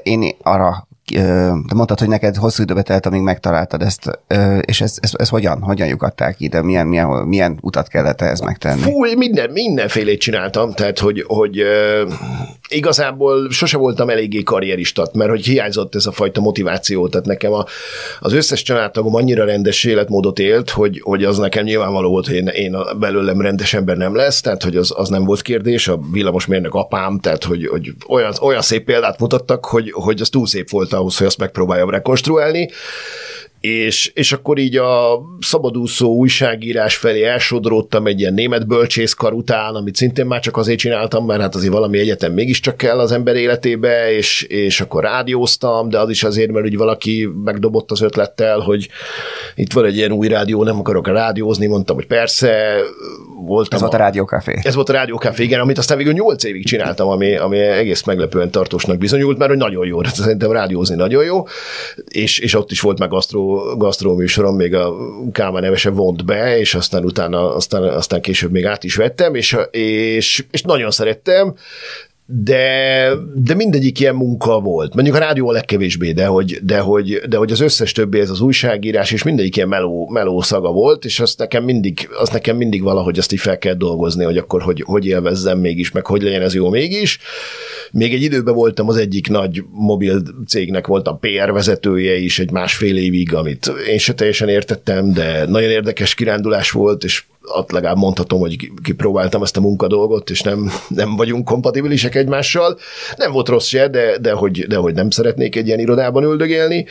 [0.04, 0.88] Én arra
[1.68, 4.20] te mondtad, hogy neked hosszú időbe telt, amíg megtaláltad ezt,
[4.62, 5.62] és ez, ez, ez hogyan?
[5.62, 6.62] Hogyan lyukadták ide?
[6.62, 8.82] Milyen, milyen, milyen utat kellett ehhez megtenni?
[8.82, 11.64] Fú, minden, mindenfélét csináltam, tehát hogy, hogy
[12.70, 17.66] igazából sose voltam eléggé karrieristat, mert hogy hiányzott ez a fajta motiváció, tehát nekem a,
[18.20, 22.48] az összes családtagom annyira rendes életmódot élt, hogy, hogy az nekem nyilvánvaló volt, hogy én,
[22.48, 26.74] én belőlem rendes ember nem lesz, tehát hogy az, az nem volt kérdés, a villamosmérnök
[26.74, 30.94] apám, tehát hogy, hogy olyan, olyan szép példát mutattak, hogy, hogy az túl szép volt
[31.02, 32.70] ahhoz, hogy azt megpróbáljam rekonstruálni,
[33.62, 39.96] és, és akkor így a szabadúszó újságírás felé elsodródtam egy ilyen német bölcsészkar után, amit
[39.96, 44.12] szintén már csak azért csináltam, mert hát azért valami egyetem mégiscsak kell az ember életébe,
[44.12, 48.88] és, és akkor rádióztam, de az is azért, mert úgy valaki megdobott az ötlettel, hogy
[49.56, 52.80] itt van egy ilyen új rádió, nem akarok rádiózni, mondtam, hogy persze,
[53.46, 53.76] voltam.
[53.76, 54.60] Ez volt a rádiókafé.
[54.62, 58.52] Ez volt a rádiókafé, igen, amit aztán végül 8 évig csináltam, ami, ami egész meglepően
[58.52, 61.44] tartósnak bizonyult, mert hogy nagyon jó, tehát szerintem rádiózni nagyon jó,
[62.08, 63.14] és, és ott is volt meg
[63.78, 64.16] gasztró
[64.56, 64.96] még a
[65.32, 69.58] Kálmán nevese vont be, és aztán utána, aztán, aztán később még át is vettem, és,
[69.72, 71.56] és, és nagyon szerettem,
[72.34, 74.94] de, de mindegyik ilyen munka volt.
[74.94, 78.30] Mondjuk a rádió a legkevésbé, de hogy, de hogy, de hogy az összes többi, ez
[78.30, 82.58] az újságírás, és mindegyik ilyen meló, meló szaga volt, és azt nekem mindig, az nekem
[82.58, 86.22] mindig valahogy azt így fel kell dolgozni, hogy akkor hogy, hogy élvezzem mégis, meg hogy
[86.22, 87.20] legyen ez jó mégis.
[87.92, 92.98] Még egy időben voltam az egyik nagy mobil cégnek, voltam PR vezetője is egy másfél
[92.98, 98.40] évig, amit én se teljesen értettem, de nagyon érdekes kirándulás volt, és ott legalább mondhatom,
[98.40, 102.78] hogy kipróbáltam ezt a munkadolgot, és nem, nem vagyunk kompatibilisek egymással.
[103.18, 106.86] Nem volt rossz se, de, de, hogy, de hogy nem szeretnék egy ilyen irodában üldögélni,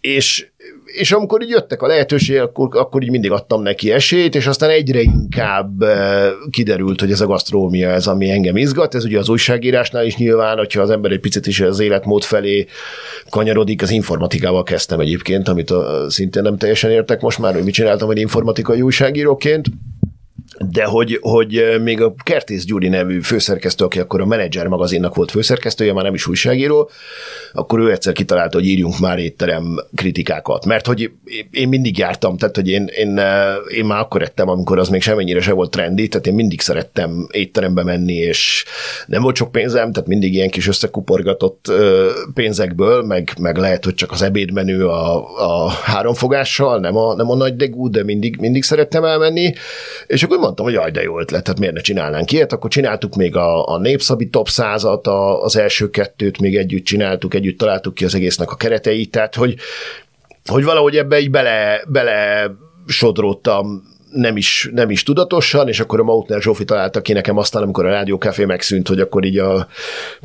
[0.00, 0.48] és
[0.94, 4.70] és amikor így jöttek a lehetőségek, akkor, akkor így mindig adtam neki esélyt, és aztán
[4.70, 9.28] egyre inkább eh, kiderült, hogy ez a gasztrómia, ez ami engem izgat, ez ugye az
[9.28, 12.66] újságírásnál is nyilván, hogyha az ember egy picit is az életmód felé
[13.28, 17.74] kanyarodik, az informatikával kezdtem egyébként, amit a, szintén nem teljesen értek most már, hogy mit
[17.74, 19.66] csináltam egy informatikai újságíróként,
[20.58, 25.30] de hogy, hogy még a Kertész Gyuri nevű főszerkesztő, aki akkor a Manager magazinnak volt
[25.30, 26.90] főszerkesztője, már nem is újságíró,
[27.52, 30.66] akkor ő egyszer kitalálta, hogy írjunk már étterem kritikákat.
[30.66, 31.10] Mert hogy
[31.50, 33.20] én mindig jártam, tehát hogy én, én,
[33.68, 37.26] én már akkor ettem, amikor az még semmennyire se volt trendi, tehát én mindig szerettem
[37.30, 38.64] étterembe menni, és
[39.06, 41.72] nem volt sok pénzem, tehát mindig ilyen kis összekuporgatott
[42.34, 45.24] pénzekből, meg, meg lehet, hogy csak az ebédmenü a,
[45.64, 49.52] a háromfogással, nem a, nem a nagy degú, de mindig, mindig szerettem elmenni,
[50.06, 53.14] és akkor mondtam, hogy jaj, de jó ötlet, hát miért ne csinálnánk ilyet, akkor csináltuk
[53.14, 54.84] még a, a Népszabi Top 100
[55.42, 59.56] az első kettőt még együtt csináltuk, együtt találtuk ki az egésznek a kereteit, tehát hogy,
[60.44, 62.50] hogy valahogy ebbe így bele, bele
[62.86, 67.62] sodródtam nem is, nem is tudatosan, és akkor a Mautner Zsófi találta ki nekem aztán,
[67.62, 69.66] amikor a rádiókafé megszűnt, hogy akkor így a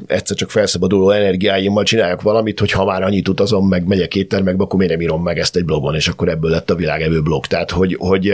[0.08, 4.80] egyszer csak felszabaduló energiáimmal csináljak valamit, hogy ha már annyit utazom, meg megyek éttermekbe, akkor
[4.80, 7.46] miért nem írom meg ezt egy blogon, és akkor ebből lett a világevő blog.
[7.46, 8.26] Tehát, hogy, hogy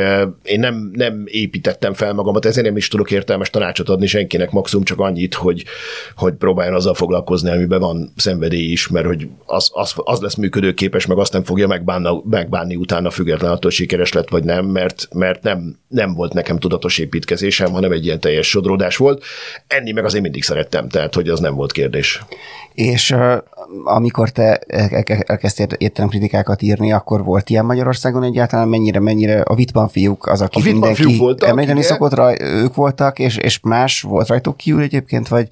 [0.43, 4.83] én nem, nem építettem fel magamat, ezért nem is tudok értelmes tanácsot adni senkinek, maximum
[4.83, 5.63] csak annyit, hogy,
[6.15, 11.05] hogy próbáljon azzal foglalkozni, amiben van szenvedély is, mert hogy az, az, az lesz működőképes,
[11.05, 15.43] meg azt nem fogja megbánni, megbánni utána független attól, sikeres lett vagy nem, mert, mert
[15.45, 19.23] nem, nem volt nekem tudatos építkezésem, hanem egy ilyen teljes sodródás volt.
[19.67, 22.21] Enni meg azért mindig szerettem, tehát hogy az nem volt kérdés.
[22.73, 23.37] És uh,
[23.83, 24.59] amikor te
[25.25, 25.67] elkezdtél
[26.07, 28.67] kritikákat írni, akkor volt ilyen Magyarországon egyáltalán?
[28.67, 31.91] Mennyire, mennyire a Vitban fiúk az, aki mindenki voltak, említeni igen.
[31.91, 35.47] szokott, raj, ők voltak, és, és más volt rajtuk kívül egyébként, vagy,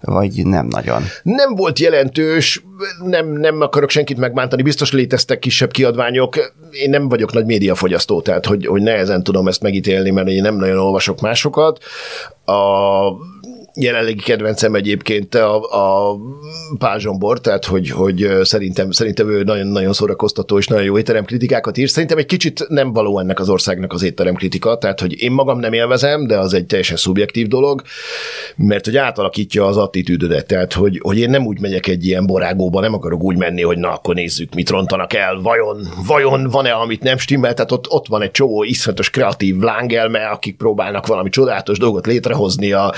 [0.00, 1.02] vagy nem nagyon?
[1.22, 2.64] Nem volt jelentős,
[3.04, 6.52] nem, nem akarok senkit megbántani, biztos léteztek kisebb kiadványok.
[6.70, 10.56] Én nem vagyok nagy médiafogyasztó, tehát hogy, hogy nehezen tudom ezt megítélni, mert én nem
[10.56, 11.78] nagyon olvasok másokat.
[12.44, 13.10] A
[13.74, 16.16] jelenlegi kedvencem egyébként a, a
[16.78, 21.88] Pál Zsombor, tehát hogy, hogy szerintem, szerintem ő nagyon-nagyon szórakoztató és nagyon jó étteremkritikákat ír.
[21.88, 25.72] Szerintem egy kicsit nem való ennek az országnak az étteremkritika, tehát hogy én magam nem
[25.72, 27.82] élvezem, de az egy teljesen szubjektív dolog,
[28.56, 32.80] mert hogy átalakítja az attitűdödet, tehát hogy, hogy én nem úgy megyek egy ilyen borágóba,
[32.80, 37.02] nem akarok úgy menni, hogy na akkor nézzük, mit rontanak el, vajon, vajon van-e, amit
[37.02, 41.78] nem stimmel, tehát ott, ott van egy csomó iszonyatos kreatív lángelme, akik próbálnak valami csodálatos
[41.78, 42.92] dolgot létrehozni a,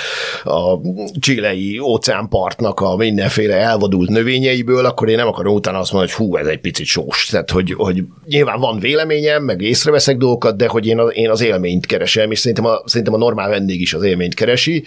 [0.44, 0.80] a a
[1.20, 6.36] csilei óceánpartnak a mindenféle elvadult növényeiből, akkor én nem akarom utána azt mondani, hogy hú,
[6.36, 7.26] ez egy picit sós.
[7.26, 11.42] Tehát, hogy, hogy nyilván van véleményem, meg észreveszek dolgokat, de hogy én, az, én az
[11.42, 14.84] élményt keresem, és szerintem a, szerintem a normál vendég is az élményt keresi.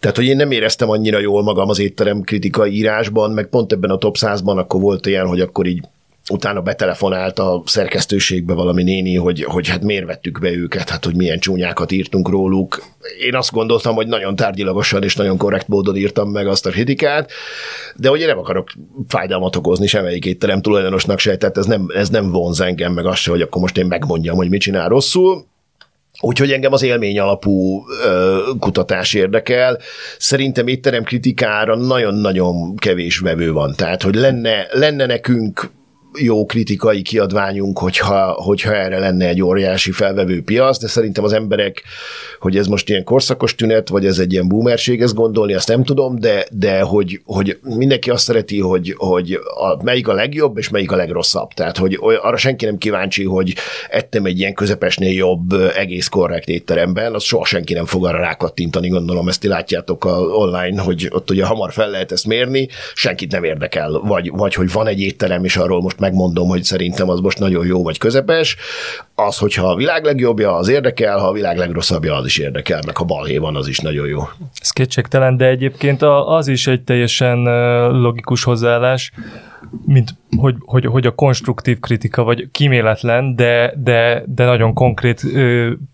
[0.00, 3.90] Tehát, hogy én nem éreztem annyira jól magam az étterem kritikai írásban, meg pont ebben
[3.90, 5.80] a top 100-ban akkor volt ilyen, hogy akkor így
[6.30, 11.16] utána betelefonált a szerkesztőségbe valami néni, hogy, hogy hát miért vettük be őket, hát hogy
[11.16, 12.82] milyen csúnyákat írtunk róluk.
[13.20, 17.30] Én azt gondoltam, hogy nagyon tárgyilagosan és nagyon korrekt módon írtam meg azt a kritikát,
[17.96, 18.68] de hogy én nem akarok
[19.08, 23.20] fájdalmat okozni semmelyik étterem tulajdonosnak se, tehát ez nem, ez nem vonz engem, meg azt
[23.20, 25.44] se, hogy akkor most én megmondjam, hogy mit csinál rosszul
[26.20, 29.78] Úgyhogy engem az élmény alapú ö, kutatás érdekel.
[30.18, 33.74] Szerintem étterem kritikára nagyon-nagyon kevés vevő van.
[33.76, 35.70] Tehát, hogy lenne, lenne nekünk
[36.18, 41.82] jó kritikai kiadványunk, hogyha, hogyha erre lenne egy óriási felvevő piac, de szerintem az emberek,
[42.40, 45.84] hogy ez most ilyen korszakos tünet, vagy ez egy ilyen boomerség, ezt gondolni, azt nem
[45.84, 50.68] tudom, de, de hogy, hogy mindenki azt szereti, hogy, hogy a, melyik a legjobb, és
[50.68, 51.48] melyik a legrosszabb.
[51.48, 53.54] Tehát, hogy arra senki nem kíváncsi, hogy
[53.88, 58.88] ettem egy ilyen közepesnél jobb, egész korrekt étteremben, az soha senki nem fog arra rákattintani,
[58.88, 63.32] gondolom, ezt ti látjátok a online, hogy ott ugye hamar fel lehet ezt mérni, senkit
[63.32, 67.20] nem érdekel, vagy, vagy hogy van egy étterem, és arról most megmondom, hogy szerintem az
[67.20, 68.56] most nagyon jó vagy közepes.
[69.14, 72.96] Az, hogyha a világ legjobbja, az érdekel, ha a világ legrosszabbja, az is érdekel, meg
[72.96, 74.20] ha balhé van, az is nagyon jó.
[74.60, 77.42] Ez kétségtelen, de egyébként az is egy teljesen
[78.00, 79.12] logikus hozzáállás,
[79.86, 85.22] mint hogy, hogy, hogy a konstruktív kritika, vagy kíméletlen, de, de, de nagyon konkrét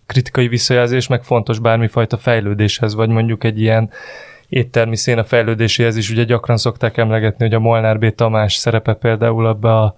[0.07, 3.91] kritikai visszajelzés, meg fontos bármifajta fejlődéshez, vagy mondjuk egy ilyen
[4.51, 8.15] éttermi széna fejlődéséhez is ugye gyakran szokták emlegetni, hogy a Molnár B.
[8.15, 9.95] Tamás szerepe például abba a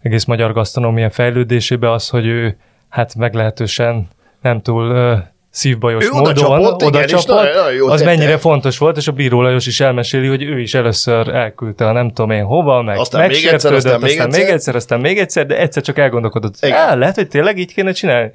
[0.00, 2.56] egész magyar gasztronómia fejlődésébe az, hogy ő
[2.88, 4.08] hát meglehetősen
[4.40, 4.92] nem túl
[5.50, 8.16] szívbajos ő módon oda csapott, oda igen, csapott, nagyon, nagyon jó az tette.
[8.16, 11.92] mennyire fontos volt, és a Bíró Lajos is elmeséli, hogy ő is először elküldte a
[11.92, 14.54] nem tudom én hova, meg Aztán még egyszer, megsértődött, aztán még aztán még egyszer.
[14.54, 18.30] egyszer, aztán még egyszer, de egyszer csak elgondolkodott, á, lehet, hogy tényleg így kéne csinálni.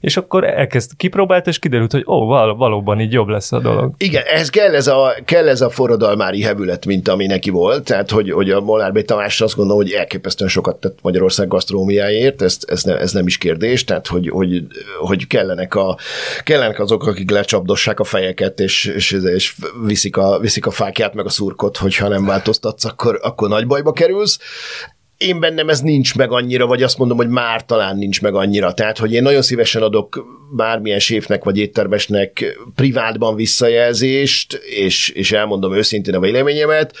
[0.00, 3.94] És akkor elkezd kipróbált, és kiderült, hogy ó, val- valóban így jobb lesz a dolog.
[3.98, 8.10] Igen, ez kell ez a, kell ez a forradalmári hevület, mint ami neki volt, tehát
[8.10, 9.02] hogy, hogy a Molnár B.
[9.04, 13.38] Tamás azt gondolom, hogy elképesztően sokat tett Magyarország gasztronómiáért, ez, ez, ne, ez nem is
[13.38, 14.62] kérdés, tehát hogy, hogy,
[15.00, 15.96] hogy kellenek, a,
[16.68, 19.54] kellenek azok, akik lecsapdossák a fejeket, és, és, és
[19.84, 23.92] viszik, a, viszik a fákját meg a szurkot, hogyha nem változtatsz, akkor, akkor nagy bajba
[23.92, 24.38] kerülsz
[25.18, 28.72] én bennem ez nincs meg annyira, vagy azt mondom, hogy már talán nincs meg annyira.
[28.72, 30.26] Tehát, hogy én nagyon szívesen adok
[30.56, 36.96] bármilyen séfnek vagy éttermesnek privátban visszajelzést, és, és elmondom őszintén a véleményemet,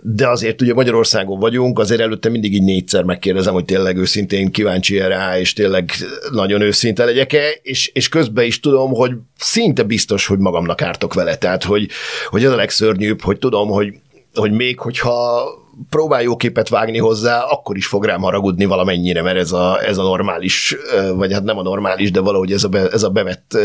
[0.00, 4.98] de azért ugye Magyarországon vagyunk, azért előtte mindig így négyszer megkérdezem, hogy tényleg őszintén kíváncsi
[4.98, 5.90] rá, és tényleg
[6.32, 11.36] nagyon őszinte legyek-e, és, és közben is tudom, hogy szinte biztos, hogy magamnak ártok vele.
[11.36, 11.88] Tehát, hogy,
[12.26, 13.94] hogy ez a legszörnyűbb, hogy tudom, hogy,
[14.34, 15.44] hogy még hogyha
[15.90, 19.98] próbál jó képet vágni hozzá, akkor is fog rám haragudni valamennyire, mert ez a, ez
[19.98, 20.76] a normális,
[21.14, 23.58] vagy hát nem a normális, de valahogy ez a, be, ez a bevett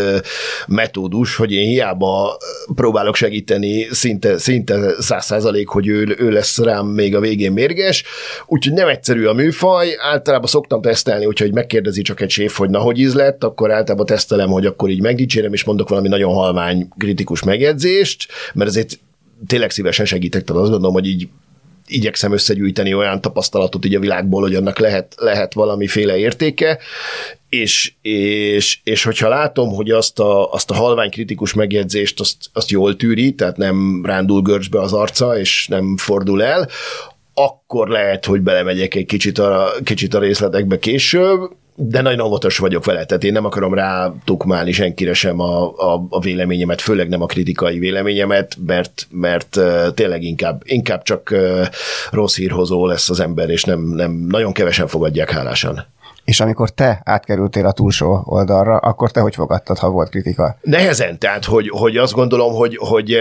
[0.68, 2.38] metódus, hogy én hiába
[2.76, 8.04] próbálok segíteni, szinte, szinte száz százalék, hogy ő, ő lesz rám még a végén mérges,
[8.46, 12.70] úgyhogy nem egyszerű a műfaj, általában szoktam tesztelni, úgyhogy hogy megkérdezi csak egy séf, hogy
[12.70, 16.34] na, hogy íz lett, akkor általában tesztelem, hogy akkor így megdicsérem, és mondok valami nagyon
[16.34, 19.00] halvány, kritikus megjegyzést, mert ezért
[19.48, 21.28] tényleg szívesen segítek, tehát azt gondolom, hogy így
[21.92, 26.80] igyekszem összegyűjteni olyan tapasztalatot így a világból, hogy annak lehet, lehet valamiféle értéke,
[27.50, 32.70] és, és, és hogyha látom, hogy azt a, azt a halvány kritikus megjegyzést azt, azt
[32.70, 36.70] jól tűri, tehát nem rándul görcsbe az arca, és nem fordul el,
[37.34, 42.86] akkor lehet, hogy belemegyek egy kicsit a, kicsit a részletekbe később, de nagyon óvatos vagyok
[42.86, 47.22] vele, tehát én nem akarom rá tukmálni senkire sem a, a, a véleményemet, főleg nem
[47.22, 51.66] a kritikai véleményemet, mert, mert uh, tényleg inkább, inkább csak uh,
[52.12, 55.86] rossz hírhozó lesz az ember, és nem, nem nagyon kevesen fogadják hálásan.
[56.24, 60.58] És amikor te átkerültél a túlsó oldalra, akkor te hogy fogadtad, ha volt kritika?
[60.62, 63.18] Nehezen, tehát hogy, hogy azt gondolom, hogy, hogy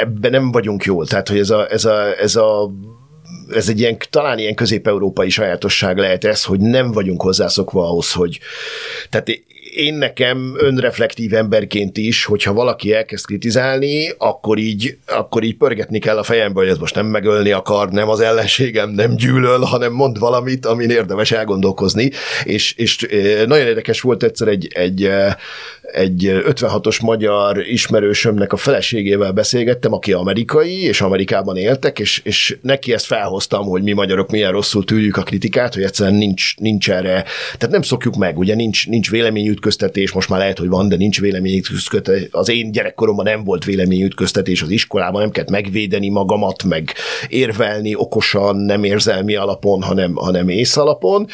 [0.00, 2.70] ebben nem vagyunk jól, tehát hogy ez a, ez a, ez a
[3.54, 8.38] ez egy ilyen, talán ilyen közép-európai sajátosság lehet ez, hogy nem vagyunk hozzászokva ahhoz, hogy
[9.10, 9.28] tehát
[9.74, 16.18] én nekem önreflektív emberként is, hogyha valaki elkezd kritizálni, akkor így, akkor így pörgetni kell
[16.18, 20.18] a fejembe, hogy ez most nem megölni akar, nem az ellenségem, nem gyűlöl, hanem mond
[20.18, 22.10] valamit, amin érdemes elgondolkozni.
[22.44, 23.06] És, és
[23.46, 25.10] nagyon érdekes volt egyszer egy, egy,
[25.92, 32.92] egy 56-os magyar ismerősömnek a feleségével beszélgettem, aki amerikai, és Amerikában éltek, és, és neki
[32.92, 37.24] ezt felhoztam, hogy mi magyarok milyen rosszul tűrjük a kritikát, hogy egyszerűen nincs, nincs erre,
[37.58, 39.10] tehát nem szokjuk meg, ugye nincs, nincs
[39.60, 42.28] véleményütköztetés, most már lehet, hogy van, de nincs véleményütköztetés.
[42.30, 46.92] Az én gyerekkoromban nem volt véleményütköztetés az iskolában, nem kellett megvédeni magamat, meg
[47.28, 51.26] érvelni okosan, nem érzelmi alapon, hanem, hanem ész alapon,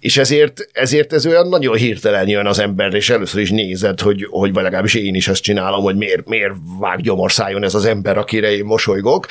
[0.00, 4.26] és ezért, ezért ez olyan nagyon hirtelen jön az ember, és először is nézed, hogy,
[4.30, 8.18] hogy vagy legalábbis én is ezt csinálom, hogy miért, miért vág gyomorszájon ez az ember,
[8.18, 9.26] akire én mosolygok,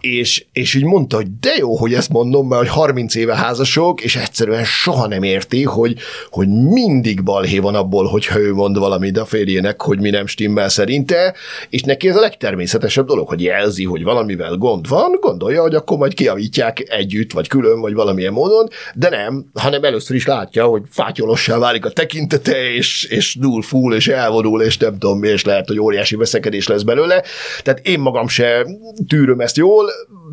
[0.00, 4.00] és, és így mondta, hogy de jó, hogy ezt mondom, mert hogy 30 éve házasok,
[4.00, 5.96] és egyszerűen soha nem érti, hogy,
[6.30, 10.68] hogy mindig balhé van abból, hogyha ő mond valamit a férjének, hogy mi nem stimmel
[10.68, 11.34] szerinte,
[11.70, 15.98] és neki ez a legtermészetesebb dolog, hogy jelzi, hogy valamivel gond van, gondolja, hogy akkor
[15.98, 20.82] majd kiavítják együtt, vagy külön, vagy valamilyen módon, de nem, hanem először is látja, hogy
[20.90, 25.68] fátyolossá válik a tekintete, és, és dúl, fúl, és elvonul, és nem tudom, és lehet,
[25.68, 27.22] hogy óriási veszekedés lesz belőle.
[27.62, 28.66] Tehát én magam se
[29.08, 29.89] tűröm ezt jól,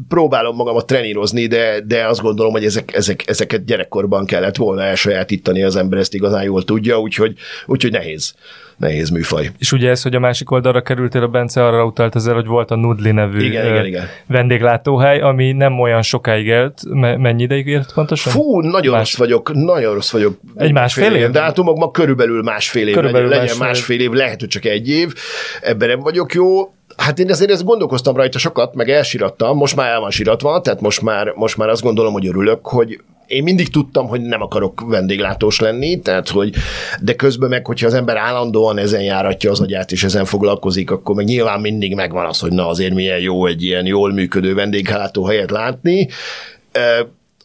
[0.08, 5.64] próbálom magamat trenírozni, de, de azt gondolom, hogy ezek, ezek, ezeket gyerekkorban kellett volna elsajátítani,
[5.64, 7.34] az ember ezt igazán jól tudja, úgyhogy,
[7.66, 8.36] úgyhogy nehéz
[8.78, 9.52] nehéz műfaj.
[9.58, 12.72] És ugye ez, hogy a másik oldalra kerültél a Bence, arra utalt ezzel, hogy volt
[12.72, 14.06] a Nudli nevű igen, igen, igen.
[14.28, 16.82] vendéglátóhely, ami nem olyan sokáig élt.
[17.18, 18.32] Mennyi ideig élt pontosan?
[18.32, 19.00] Fú, nagyon Más...
[19.00, 20.40] rossz vagyok, nagyon rossz vagyok.
[20.56, 21.30] Egy másfél év?
[21.30, 22.94] Dátumokban körülbelül másfél év.
[22.94, 25.14] Körülbelül legyen, másfél, másfél év, lehet, hogy csak egy év.
[25.62, 26.72] Ebben nem vagyok jó.
[26.98, 30.82] Hát én azért ezt gondolkoztam rajta sokat, meg elsirattam, most már el van siratva, tehát
[30.82, 34.84] most már, most már azt gondolom, hogy örülök, hogy én mindig tudtam, hogy nem akarok
[34.88, 36.56] vendéglátós lenni, tehát hogy,
[37.02, 41.16] de közben meg, hogyha az ember állandóan ezen járatja az agyát, és ezen foglalkozik, akkor
[41.16, 45.52] meg nyilván mindig megvan az, hogy na azért milyen jó egy ilyen jól működő vendéglátóhelyet
[45.52, 46.08] látni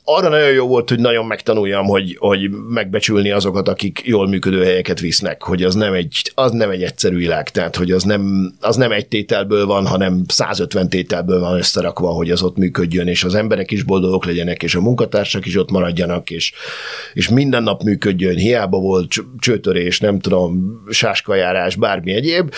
[0.05, 5.01] arra nagyon jó volt, hogy nagyon megtanuljam, hogy, hogy megbecsülni azokat, akik jól működő helyeket
[5.01, 8.77] visznek, hogy az nem egy, az nem egy egyszerű világ, tehát hogy az nem, az
[8.77, 13.35] nem egy tételből van, hanem 150 tételből van összerakva, hogy az ott működjön, és az
[13.35, 16.53] emberek is boldogok legyenek, és a munkatársak is ott maradjanak, és,
[17.13, 22.53] és minden nap működjön, hiába volt csőtörés, nem tudom, sáskajárás, bármi egyéb,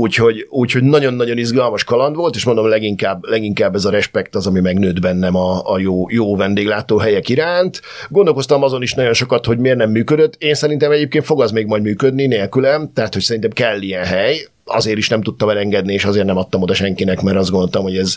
[0.00, 4.60] Úgyhogy, úgyhogy nagyon-nagyon izgalmas kaland volt, és mondom, leginkább, leginkább ez a respekt az, ami
[4.60, 7.80] megnőtt bennem a, a jó, jó vendéglátóhelyek iránt.
[8.08, 10.34] Gondolkoztam azon is nagyon sokat, hogy miért nem működött.
[10.38, 14.46] Én szerintem egyébként fog az még majd működni nélkülem, tehát hogy szerintem kell ilyen hely,
[14.64, 17.96] azért is nem tudtam elengedni, és azért nem adtam oda senkinek, mert azt gondoltam, hogy
[17.96, 18.16] ez,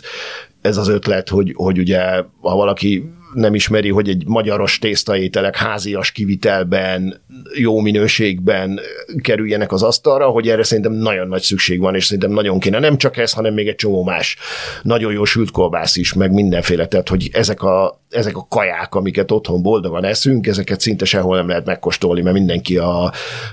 [0.60, 2.00] ez az ötlet, hogy, hogy ugye,
[2.40, 7.20] ha valaki nem ismeri, hogy egy magyaros tésztaételek házias kivitelben,
[7.54, 8.80] jó minőségben
[9.20, 12.78] kerüljenek az asztalra, hogy erre szerintem nagyon nagy szükség van, és szerintem nagyon kéne.
[12.78, 14.36] Nem csak ez, hanem még egy csomó más.
[14.82, 16.86] Nagyon jó sült kolbász is, meg mindenféle.
[16.86, 21.48] Tehát, hogy ezek a, ezek a kaják, amiket otthon boldogan eszünk, ezeket szinte sehol nem
[21.48, 23.04] lehet megkóstolni, mert mindenki a,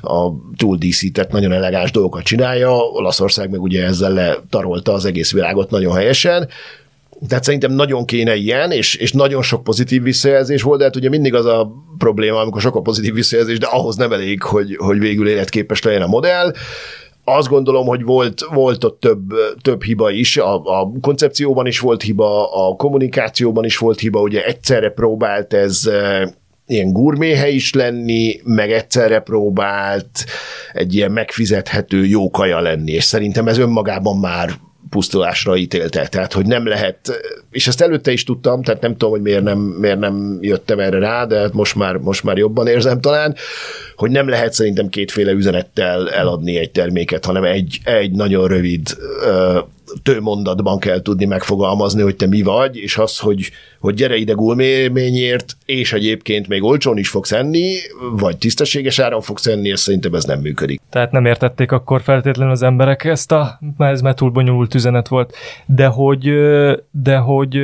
[0.01, 2.77] a túldíszített, nagyon elegáns dolgokat csinálja.
[2.77, 6.49] Olaszország meg ugye ezzel letarolta az egész világot nagyon helyesen
[7.27, 11.09] tehát szerintem nagyon kéne ilyen, és, és nagyon sok pozitív visszajelzés volt, de hát ugye
[11.09, 14.99] mindig az a probléma, amikor sok a pozitív visszajelzés, de ahhoz nem elég, hogy, hogy
[14.99, 16.53] végül életképes legyen a modell.
[17.23, 22.01] Azt gondolom, hogy volt, volt ott több, több hiba is, a, a koncepcióban is volt
[22.01, 26.33] hiba, a kommunikációban is volt hiba, ugye egyszerre próbált ez e,
[26.67, 30.25] ilyen gurméhely is lenni, meg egyszerre próbált
[30.73, 34.49] egy ilyen megfizethető jó kaja lenni, és szerintem ez önmagában már
[34.91, 36.07] pusztulásra ítélte.
[36.07, 37.21] Tehát, hogy nem lehet,
[37.51, 40.99] és ezt előtte is tudtam, tehát nem tudom, hogy miért nem, miért nem jöttem erre
[40.99, 43.35] rá, de most már, most már jobban érzem talán,
[43.95, 48.97] hogy nem lehet szerintem kétféle üzenettel eladni egy terméket, hanem egy, egy nagyon rövid
[50.19, 55.57] mondatban kell tudni megfogalmazni, hogy te mi vagy, és az, hogy, hogy gyere ide gulmélményért,
[55.65, 57.75] és egyébként még olcsón is fogsz enni,
[58.11, 60.81] vagy tisztességes áron fogsz enni, és szerintem ez nem működik.
[60.89, 65.07] Tehát nem értették akkor feltétlenül az emberek ezt a, mert ez már túl bonyolult üzenet
[65.07, 65.35] volt,
[65.65, 66.31] de hogy,
[66.91, 67.57] de hogy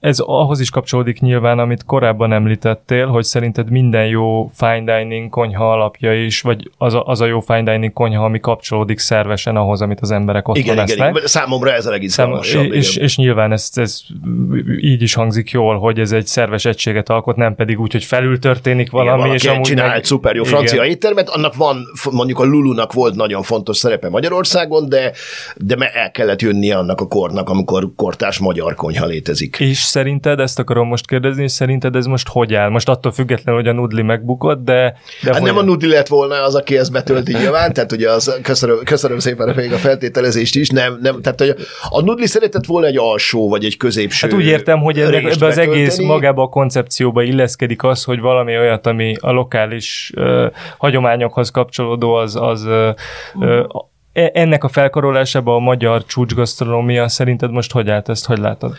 [0.00, 5.72] ez ahhoz is kapcsolódik nyilván, amit korábban említettél, hogy szerinted minden jó fine dining konyha
[5.72, 9.80] alapja is, vagy az a, az a jó fine dining konyha, ami kapcsolódik szervesen ahhoz,
[9.80, 12.72] amit az emberek ott igen, igen, igen, számomra ez a legizgalmasabb.
[12.72, 14.00] És, és nyilván ez, ez
[14.80, 18.38] így is hangzik jól, hogy ez egy szerves egységet alkot, nem pedig úgy, hogy felül
[18.38, 19.22] történik valami.
[19.22, 19.96] Igen, és amúgy csinál meg...
[19.96, 20.90] egy szuper jó francia igen.
[20.90, 21.76] éttermet, annak van,
[22.10, 25.12] mondjuk a Lulunak volt nagyon fontos szerepe Magyarországon, de,
[25.56, 29.56] de el kellett jönni annak a kornak, amikor kortárs magyar konyha létezik.
[29.58, 32.68] És szerinted, ezt akarom most kérdezni, és szerinted ez most hogy áll?
[32.68, 34.96] Most attól függetlenül, hogy a Nudli megbukott, de...
[35.22, 38.38] de hát nem a Nudli lett volna az, aki ezt betölti nyilván, tehát ugye az,
[38.42, 41.54] köszönöm, köszönöm szépen a feltételezést is, nem, nem, tehát hogy
[41.88, 45.58] a Nudli szeretett volna egy alsó, vagy egy középső Hát úgy értem, hogy ebbe az
[45.58, 50.46] egész magába a koncepcióba illeszkedik az, hogy valami olyat, ami a lokális uh,
[50.78, 52.94] hagyományokhoz kapcsolódó, az, az uh,
[53.34, 53.64] uh,
[54.12, 58.72] ennek a felkarolásában a magyar csúcsgasztronómia szerinted most hogy állt, ezt hogy látod?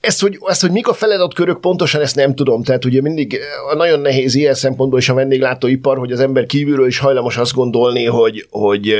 [0.00, 2.62] Ezt hogy, ezt, hogy mik a feladatkörök, pontosan ezt nem tudom.
[2.62, 3.38] Tehát ugye mindig
[3.76, 8.04] nagyon nehéz ilyen szempontból is a vendéglátóipar, hogy az ember kívülről is hajlamos azt gondolni,
[8.04, 8.94] hogy, hogy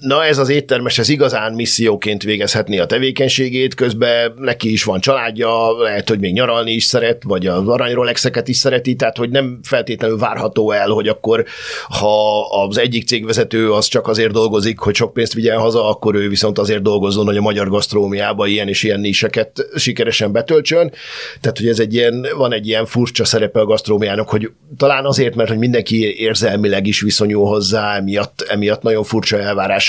[0.00, 5.78] na ez az éttermes, ez igazán misszióként végezhetné a tevékenységét, közben neki is van családja,
[5.78, 10.18] lehet, hogy még nyaralni is szeret, vagy az aranyrolexeket is szereti, tehát hogy nem feltétlenül
[10.18, 11.44] várható el, hogy akkor
[11.88, 16.28] ha az egyik cégvezető az csak azért dolgozik, hogy sok pénzt vigyen haza, akkor ő
[16.28, 20.92] viszont azért dolgozzon, hogy a magyar gasztrómiába ilyen és ilyen niseket sikeresen betöltsön.
[21.40, 25.34] Tehát, hogy ez egy ilyen, van egy ilyen furcsa szerepe a gasztrómiának, hogy talán azért,
[25.34, 29.38] mert hogy mindenki érzelmileg is viszonyul hozzá, emiatt, emiatt nagyon furcsa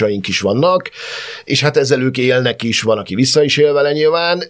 [0.01, 0.89] elvárásaink is vannak,
[1.43, 4.43] és hát ezzel ők élnek is, van, aki vissza is él vele nyilván,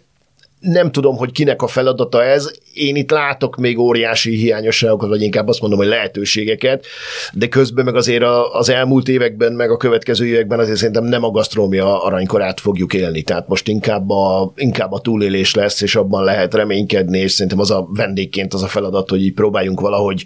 [0.59, 2.51] nem tudom, hogy kinek a feladata ez.
[2.73, 6.85] Én itt látok még óriási hiányosságokat, vagy inkább azt mondom, hogy lehetőségeket,
[7.33, 11.31] de közben meg azért az elmúlt években, meg a következő években azért szerintem nem a
[11.31, 13.21] gasztrómia aranykorát fogjuk élni.
[13.21, 17.71] Tehát most inkább a, inkább a túlélés lesz, és abban lehet reménykedni, és szerintem az
[17.71, 20.25] a vendégként az a feladat, hogy így próbáljunk valahogy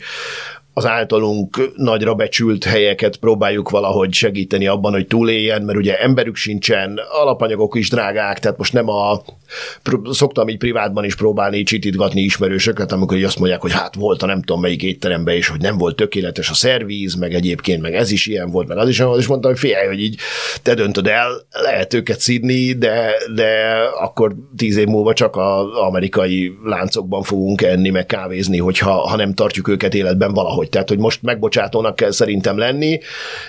[0.78, 7.00] az általunk nagyra becsült helyeket próbáljuk valahogy segíteni abban, hogy túléljen, mert ugye emberük sincsen,
[7.10, 9.22] alapanyagok is drágák, tehát most nem a
[10.12, 14.42] szoktam így privátban is próbálni csitítgatni ismerősöket, amikor azt mondják, hogy hát volt a nem
[14.42, 18.26] tudom melyik étteremben, és hogy nem volt tökéletes a szervíz, meg egyébként, meg ez is
[18.26, 20.18] ilyen volt, meg az is olyan, és mondtam, hogy figyelj, hogy így
[20.62, 26.52] te döntöd el, lehet őket szidni, de, de akkor tíz év múlva csak az amerikai
[26.64, 30.70] láncokban fogunk enni, meg kávézni, hogyha ha nem tartjuk őket életben valahogy.
[30.70, 33.00] Tehát, hogy most megbocsátónak kell szerintem lenni,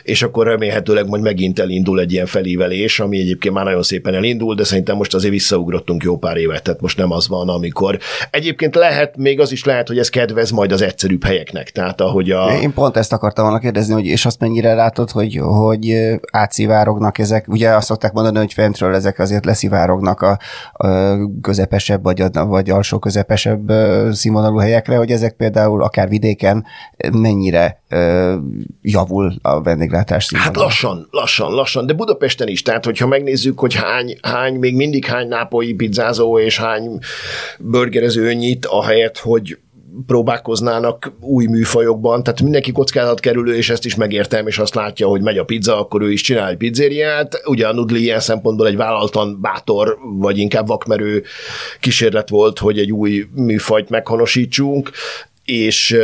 [0.03, 4.55] és akkor remélhetőleg majd megint elindul egy ilyen felívelés, ami egyébként már nagyon szépen elindul,
[4.55, 7.99] de szerintem most azért visszaugrottunk tartunk jó pár évet, tehát most nem az van, amikor
[8.31, 12.31] egyébként lehet, még az is lehet, hogy ez kedvez majd az egyszerűbb helyeknek, tehát ahogy
[12.31, 12.59] a...
[12.61, 15.97] Én pont ezt akartam volna kérdezni, hogy és azt mennyire látod, hogy, hogy
[16.31, 20.39] átszivárognak ezek, ugye azt szokták mondani, hogy fentről ezek azért leszivárognak a,
[20.73, 23.73] a közepesebb vagy, a, vagy alsó közepesebb
[24.11, 26.65] színvonalú helyekre, hogy ezek például akár vidéken
[27.13, 27.83] mennyire
[28.83, 30.55] javul a vendéglátás színvonal.
[30.55, 35.05] Hát lassan, lassan, lassan, de Budapesten is, tehát hogyha megnézzük, hogy hány, hány még mindig
[35.05, 36.99] hány nápolyi pizzázó és hány
[37.59, 39.59] burgerező nyit, ahelyett, hogy
[40.07, 42.73] próbálkoznának új műfajokban, tehát mindenki
[43.21, 46.21] kerülő, és ezt is megértem, és azt látja, hogy megy a pizza, akkor ő is
[46.21, 47.43] csinál egy pizzériát.
[47.45, 51.23] Ugye a Nudli ilyen szempontból egy vállaltan bátor, vagy inkább vakmerő
[51.81, 54.91] kísérlet volt, hogy egy új műfajt meghonosítsunk,
[55.45, 55.97] és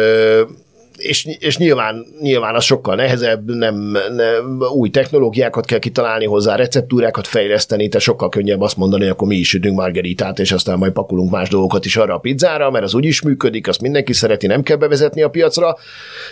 [0.96, 7.26] és, és nyilván, nyilván az sokkal nehezebb, nem, nem, új technológiákat kell kitalálni hozzá, receptúrákat
[7.26, 10.92] fejleszteni, tehát sokkal könnyebb azt mondani, hogy akkor mi is sütünk margaritát, és aztán majd
[10.92, 14.46] pakolunk más dolgokat is arra a pizzára, mert az úgy is működik, azt mindenki szereti,
[14.46, 15.76] nem kell bevezetni a piacra.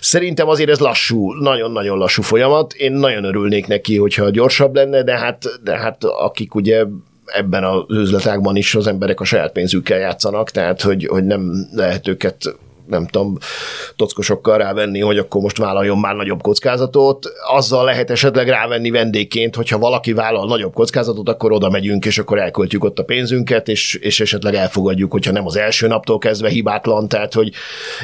[0.00, 2.72] Szerintem azért ez lassú, nagyon-nagyon lassú folyamat.
[2.72, 6.84] Én nagyon örülnék neki, hogyha gyorsabb lenne, de hát, de hát akik ugye
[7.24, 12.08] ebben az üzletágban is az emberek a saját pénzükkel játszanak, tehát hogy, hogy nem lehet
[12.08, 12.56] őket
[12.90, 13.36] nem tudom,
[13.96, 17.26] tockosokkal rávenni, hogy akkor most vállaljon már nagyobb kockázatot.
[17.52, 22.38] Azzal lehet esetleg rávenni vendégként, hogyha valaki vállal nagyobb kockázatot, akkor oda megyünk, és akkor
[22.38, 27.08] elköltjük ott a pénzünket, és, és esetleg elfogadjuk, hogyha nem az első naptól kezdve hibátlan,
[27.08, 27.52] tehát hogy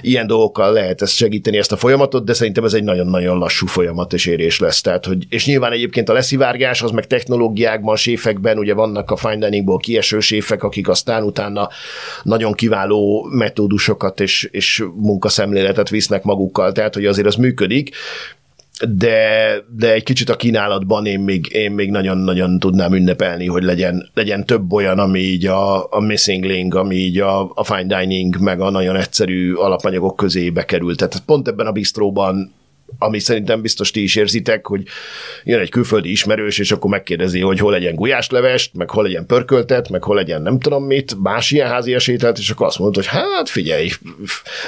[0.01, 4.13] ilyen dolgokkal lehet ezt segíteni, ezt a folyamatot, de szerintem ez egy nagyon-nagyon lassú folyamat
[4.13, 4.81] és érés lesz.
[4.81, 9.49] Tehát, hogy, és nyilván egyébként a leszivárgás, az meg technológiákban, séfekben, ugye vannak a fine
[9.49, 11.69] diningból kieső séfek, akik aztán utána
[12.23, 17.91] nagyon kiváló metódusokat és, és munkaszemléletet visznek magukkal, tehát hogy azért az működik,
[18.89, 24.11] de, de egy kicsit a kínálatban én még, én még nagyon-nagyon tudnám ünnepelni, hogy legyen,
[24.15, 28.41] legyen több olyan, ami így a, a missing link, ami így a, a fine dining,
[28.41, 30.97] meg a nagyon egyszerű alapanyagok közé bekerült.
[30.97, 32.53] Tehát pont ebben a bistróban
[32.99, 34.83] ami szerintem biztos ti is érzitek, hogy
[35.45, 39.89] jön egy külföldi ismerős, és akkor megkérdezi, hogy hol legyen gulyáslevest, meg hol legyen pörköltet,
[39.89, 43.07] meg hol legyen nem tudom mit, más ilyen házi esételt, és akkor azt mondod, hogy
[43.07, 43.89] hát figyelj,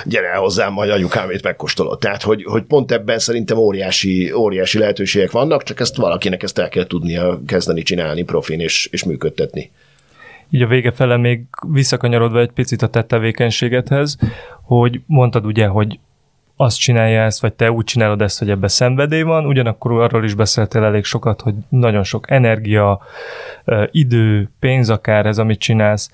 [0.04, 1.98] gyere el hozzám, majd anyukámét megkóstolod.
[1.98, 6.68] Tehát, hogy, hogy pont ebben szerintem óriási, óriási lehetőségek vannak, csak ezt valakinek ezt el
[6.68, 9.70] kell tudnia kezdeni csinálni profin és, és működtetni
[10.50, 14.18] így a vége fele még visszakanyarodva egy picit a te tevékenységedhez,
[14.62, 15.98] hogy mondtad ugye, hogy
[16.60, 20.34] azt csinálja ezt, vagy te úgy csinálod ezt, hogy ebbe szenvedély van, ugyanakkor arról is
[20.34, 23.00] beszéltél elég sokat, hogy nagyon sok energia,
[23.90, 26.12] idő, pénz akár ez, amit csinálsz.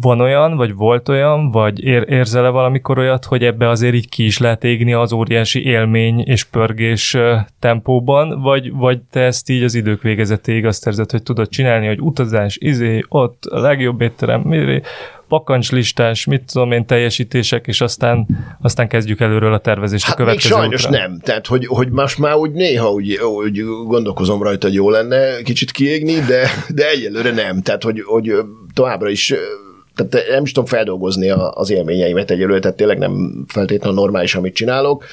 [0.00, 4.24] Van olyan, vagy volt olyan, vagy ér, érzel-e valamikor olyat, hogy ebbe azért így ki
[4.24, 7.16] is lehet égni az óriási élmény és pörgés
[7.58, 12.00] tempóban, vagy, vagy te ezt így az idők végezetéig azt érzed, hogy tudod csinálni, hogy
[12.00, 14.42] utazás, izé, ott a legjobb étterem,
[15.28, 18.26] pakancslistás, mit tudom én, teljesítések, és aztán,
[18.62, 20.98] aztán kezdjük előről a tervezést hát a következő még sajnos útra.
[20.98, 21.18] nem.
[21.18, 25.70] Tehát, hogy, hogy most már úgy néha úgy, úgy gondolkozom rajta, hogy jó lenne kicsit
[25.70, 27.62] kiégni, de, de egyelőre nem.
[27.62, 28.32] Tehát, hogy, hogy
[28.74, 29.34] továbbra is
[29.94, 35.04] tehát nem is tudom feldolgozni az élményeimet egyelőre, tehát tényleg nem feltétlenül normális, amit csinálok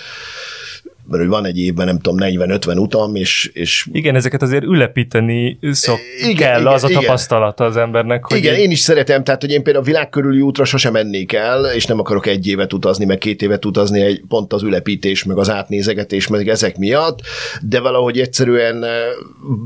[1.07, 5.57] mert hogy van egy évben, nem tudom, 40-50 utam, és, és Igen, ezeket azért ülepíteni
[5.61, 7.01] szok, Igen, kell, igen, az a igen.
[7.01, 8.25] tapasztalata az embernek.
[8.25, 10.91] Hogy Igen, így- én is szeretem, tehát hogy én például a világ körüli útra sosem
[10.91, 14.63] mennék el, és nem akarok egy évet utazni, meg két évet utazni, egy, pont az
[14.63, 17.19] ülepítés, meg az átnézegetés, meg ezek miatt,
[17.61, 18.85] de valahogy egyszerűen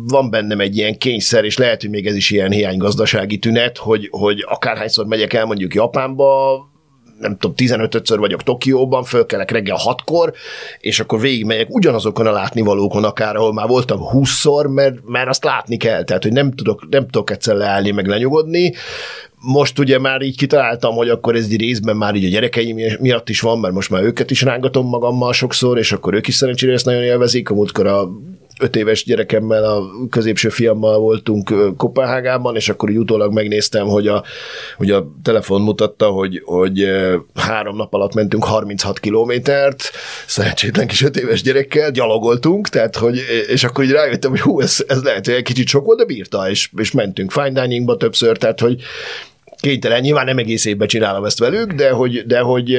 [0.08, 4.08] van bennem egy ilyen kényszer, és lehet, hogy még ez is ilyen hiánygazdasági tünet, hogy,
[4.12, 6.60] hogy akárhányszor megyek el mondjuk Japánba,
[7.20, 10.34] nem tudom, 15-ször vagyok Tokióban, fölkelek reggel hatkor,
[10.80, 15.78] és akkor végigmegyek ugyanazokon a látnivalókon akár, ahol már voltam 20-szor, mert, mert azt látni
[15.78, 18.74] kell, tehát hogy nem tudok, nem tudok egyszer leállni, meg lenyugodni.
[19.40, 23.30] Most ugye már így kitaláltam, hogy akkor ez egy részben már így a gyerekeim miatt
[23.30, 26.74] is van, mert most már őket is rángatom magammal sokszor, és akkor ők is szerencsére
[26.74, 27.50] ezt nagyon élvezik.
[27.50, 28.10] A múltkor a
[28.60, 34.24] öt éves gyerekemmel, a középső fiammal voltunk Kopenhágában, és akkor így utólag megnéztem, hogy a,
[34.78, 36.88] hogy a telefon mutatta, hogy, hogy
[37.36, 39.92] három nap alatt mentünk 36 kilométert,
[40.26, 44.84] szerencsétlen kis öt éves gyerekkel, gyalogoltunk, tehát hogy, és akkor így rájöttem, hogy hú, ez,
[44.88, 48.38] ez lehet, hogy egy kicsit sok volt, de bírta, és, és mentünk fine diningba többször,
[48.38, 48.82] tehát hogy
[49.60, 52.78] kénytelen, nyilván nem egész évben csinálom ezt velük, de hogy, de hogy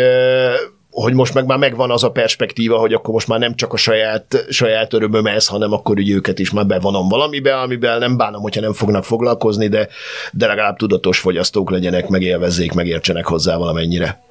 [1.03, 3.76] hogy most meg már megvan az a perspektíva, hogy akkor most már nem csak a
[3.76, 8.42] saját, saját örömöm ez, hanem akkor úgy őket is már bevonom valamibe, amiben nem bánom,
[8.42, 9.88] hogyha nem fognak foglalkozni, de,
[10.32, 14.27] de legalább tudatos fogyasztók legyenek, megélvezzék, megértsenek hozzá valamennyire.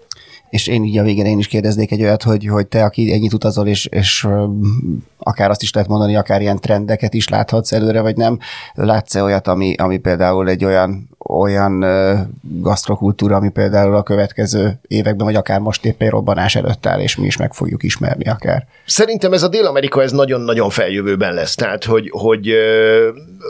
[0.50, 3.34] És én így a végén én is kérdeznék egy olyat, hogy, hogy te, aki ennyit
[3.34, 4.28] utazol, és, és
[5.18, 8.40] akár azt is lehet mondani, akár ilyen trendeket is láthatsz előre, vagy nem,
[8.74, 11.86] látsz-e olyat, ami, ami például egy olyan, olyan
[12.42, 17.26] gasztrokultúra, ami például a következő években, vagy akár most éppen robbanás előtt áll, és mi
[17.26, 18.68] is meg fogjuk ismerni akár.
[18.86, 22.54] Szerintem ez a Dél-Amerika ez nagyon-nagyon feljövőben lesz, tehát hogy, hogy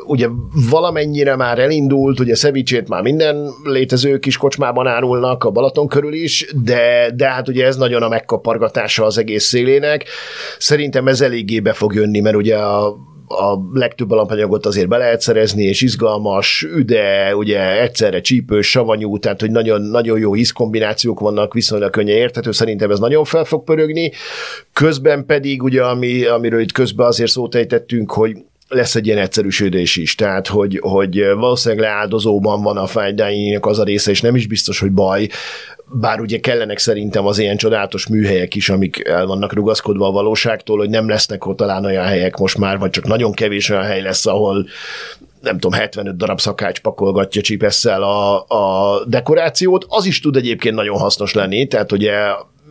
[0.06, 0.28] ugye
[0.70, 6.54] valamennyire már elindult, ugye szevicsét már minden létező kis kocsmában árulnak a Balaton körül is,
[6.64, 10.06] de, de hát ugye ez nagyon a megkapargatása az egész szélének.
[10.58, 12.96] Szerintem ez eléggé be fog jönni, mert ugye a
[13.28, 19.40] a legtöbb alapanyagot azért be lehet szerezni, és izgalmas, üde, ugye egyszerre csípős, savanyú, tehát
[19.40, 24.12] hogy nagyon, nagyon jó ízkombinációk vannak, viszonylag könnyen érthető, szerintem ez nagyon fel fog pörögni.
[24.74, 28.38] Közben pedig, ugye, ami, amiről itt közben azért szót ejtettünk, hogy
[28.68, 33.84] lesz egy ilyen egyszerűsödés is, tehát hogy, hogy valószínűleg leáldozóban van a dining az a
[33.84, 35.28] része, és nem is biztos, hogy baj,
[35.92, 40.78] bár ugye kellenek szerintem az ilyen csodálatos műhelyek is, amik el vannak rugaszkodva a valóságtól,
[40.78, 44.02] hogy nem lesznek ott talán olyan helyek most már, vagy csak nagyon kevés olyan hely
[44.02, 44.68] lesz, ahol
[45.42, 49.86] nem tudom, 75 darab szakács pakolgatja csipesszel a, a dekorációt.
[49.90, 52.14] Az is tud egyébként nagyon hasznos lenni, tehát ugye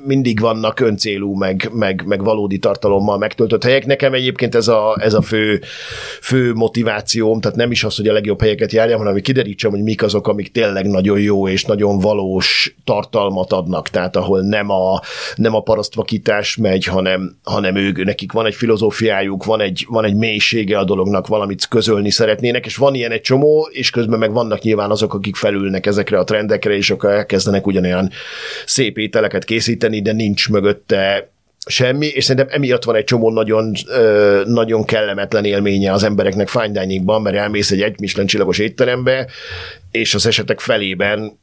[0.06, 3.86] mindig vannak öncélú, meg, meg, meg valódi tartalommal megtöltött helyek.
[3.86, 5.60] Nekem egyébként ez a, ez a fő,
[6.20, 9.82] fő motivációm, tehát nem is az, hogy a legjobb helyeket járjam, hanem hogy kiderítsem, hogy
[9.82, 15.00] mik azok, amik tényleg nagyon jó és nagyon valós tartalmat adnak, tehát ahol nem a,
[15.34, 20.14] nem a parasztvakítás megy, hanem, hanem ők, nekik van egy filozófiájuk, van egy, van egy
[20.14, 24.60] mélysége a dolognak, valamit közölni szeretnének, és van ilyen egy csomó, és közben meg vannak
[24.62, 28.10] nyilván azok, akik felülnek ezekre a trendekre, és akkor elkezdenek ugyanolyan
[28.64, 31.30] szép ételeket készíteni, de nincs mögötte
[31.66, 36.80] semmi, és szerintem emiatt van egy csomó nagyon, ö, nagyon kellemetlen élménye az embereknek fine
[36.80, 39.26] diningban, mert elmész egy egy Michelin csillagos étterembe,
[39.90, 41.38] és az esetek felében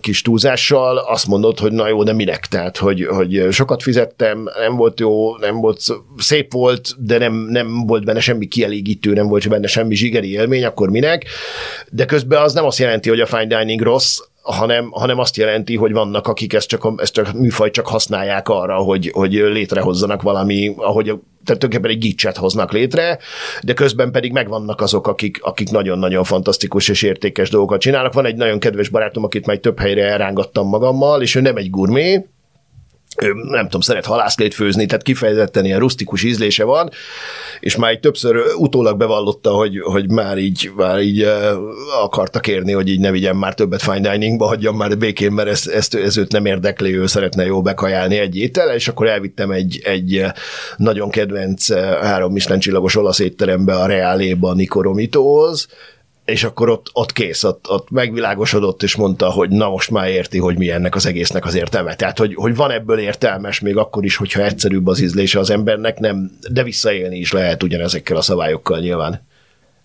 [0.00, 2.46] kis túlzással azt mondod, hogy na jó, de minek?
[2.46, 5.80] Tehát, hogy, hogy sokat fizettem, nem volt jó, nem volt
[6.18, 10.64] szép volt, de nem, nem volt benne semmi kielégítő, nem volt benne semmi zsigeri élmény,
[10.64, 11.24] akkor minek?
[11.90, 15.76] De közben az nem azt jelenti, hogy a fine dining rossz, hanem, hanem azt jelenti,
[15.76, 20.74] hogy vannak, akik ezt csak, ezt csak műfajt csak használják arra, hogy, hogy létrehozzanak valami,
[20.76, 23.18] ahogy a, tehát tulajdonképpen egy gicset hoznak létre,
[23.62, 28.12] de közben pedig megvannak azok, akik, akik nagyon-nagyon fantasztikus és értékes dolgokat csinálnak.
[28.12, 31.70] Van egy nagyon kedves barátom, akit már több helyre elrángattam magammal, és ő nem egy
[31.70, 32.26] gurmé,
[33.50, 36.90] nem tudom, szeret halászlét főzni, tehát kifejezetten ilyen rustikus ízlése van,
[37.60, 41.26] és már egy többször utólag bevallotta, hogy, hogy már így, már így
[42.02, 45.68] akarta kérni, hogy így ne vigyen már többet fine diningba, hagyjam már békén, mert ezt,
[45.68, 49.80] ezt, ez őt nem érdekli, ő szeretne jó bekajálni egy étel, és akkor elvittem egy,
[49.84, 50.24] egy
[50.76, 55.68] nagyon kedvenc három Michelin csillagos olasz étterembe a Reáléba, Nikoromitóhoz,
[56.30, 60.38] és akkor ott, ott kész, ott, ott megvilágosodott, és mondta, hogy na most már érti,
[60.38, 61.94] hogy mi ennek az egésznek az értelme.
[61.94, 65.98] Tehát, hogy, hogy van ebből értelmes, még akkor is, hogyha egyszerűbb az ízlése az embernek,
[65.98, 69.26] nem, de visszaélni is lehet ugyanezekkel a szabályokkal nyilván.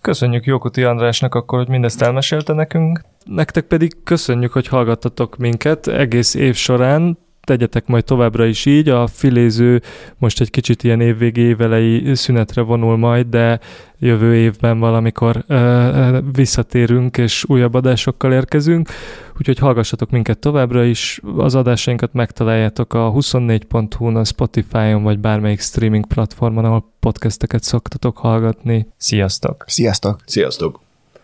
[0.02, 3.02] Köszönjük Jókuti Andrásnak akkor, hogy mindezt elmesélte nekünk.
[3.26, 7.18] Nektek pedig köszönjük, hogy hallgattatok minket egész év során.
[7.46, 8.90] Tegyetek majd továbbra is így.
[8.90, 9.82] A filéző
[10.18, 13.60] most egy kicsit ilyen évvégi évelei szünetre vonul majd, de
[14.00, 18.90] jövő évben valamikor ö, visszatérünk, és újabb adásokkal érkezünk.
[19.38, 21.22] Úgyhogy hallgassatok minket továbbra is.
[21.38, 28.88] Az adásainkat megtaláljátok a 24.hu-n, a Spotify-on, vagy bármelyik streaming platformon, ahol podcasteket szoktatok hallgatni.
[28.98, 29.64] Sziasztok!
[29.68, 30.20] Sziasztok!
[30.26, 30.85] Sziasztok!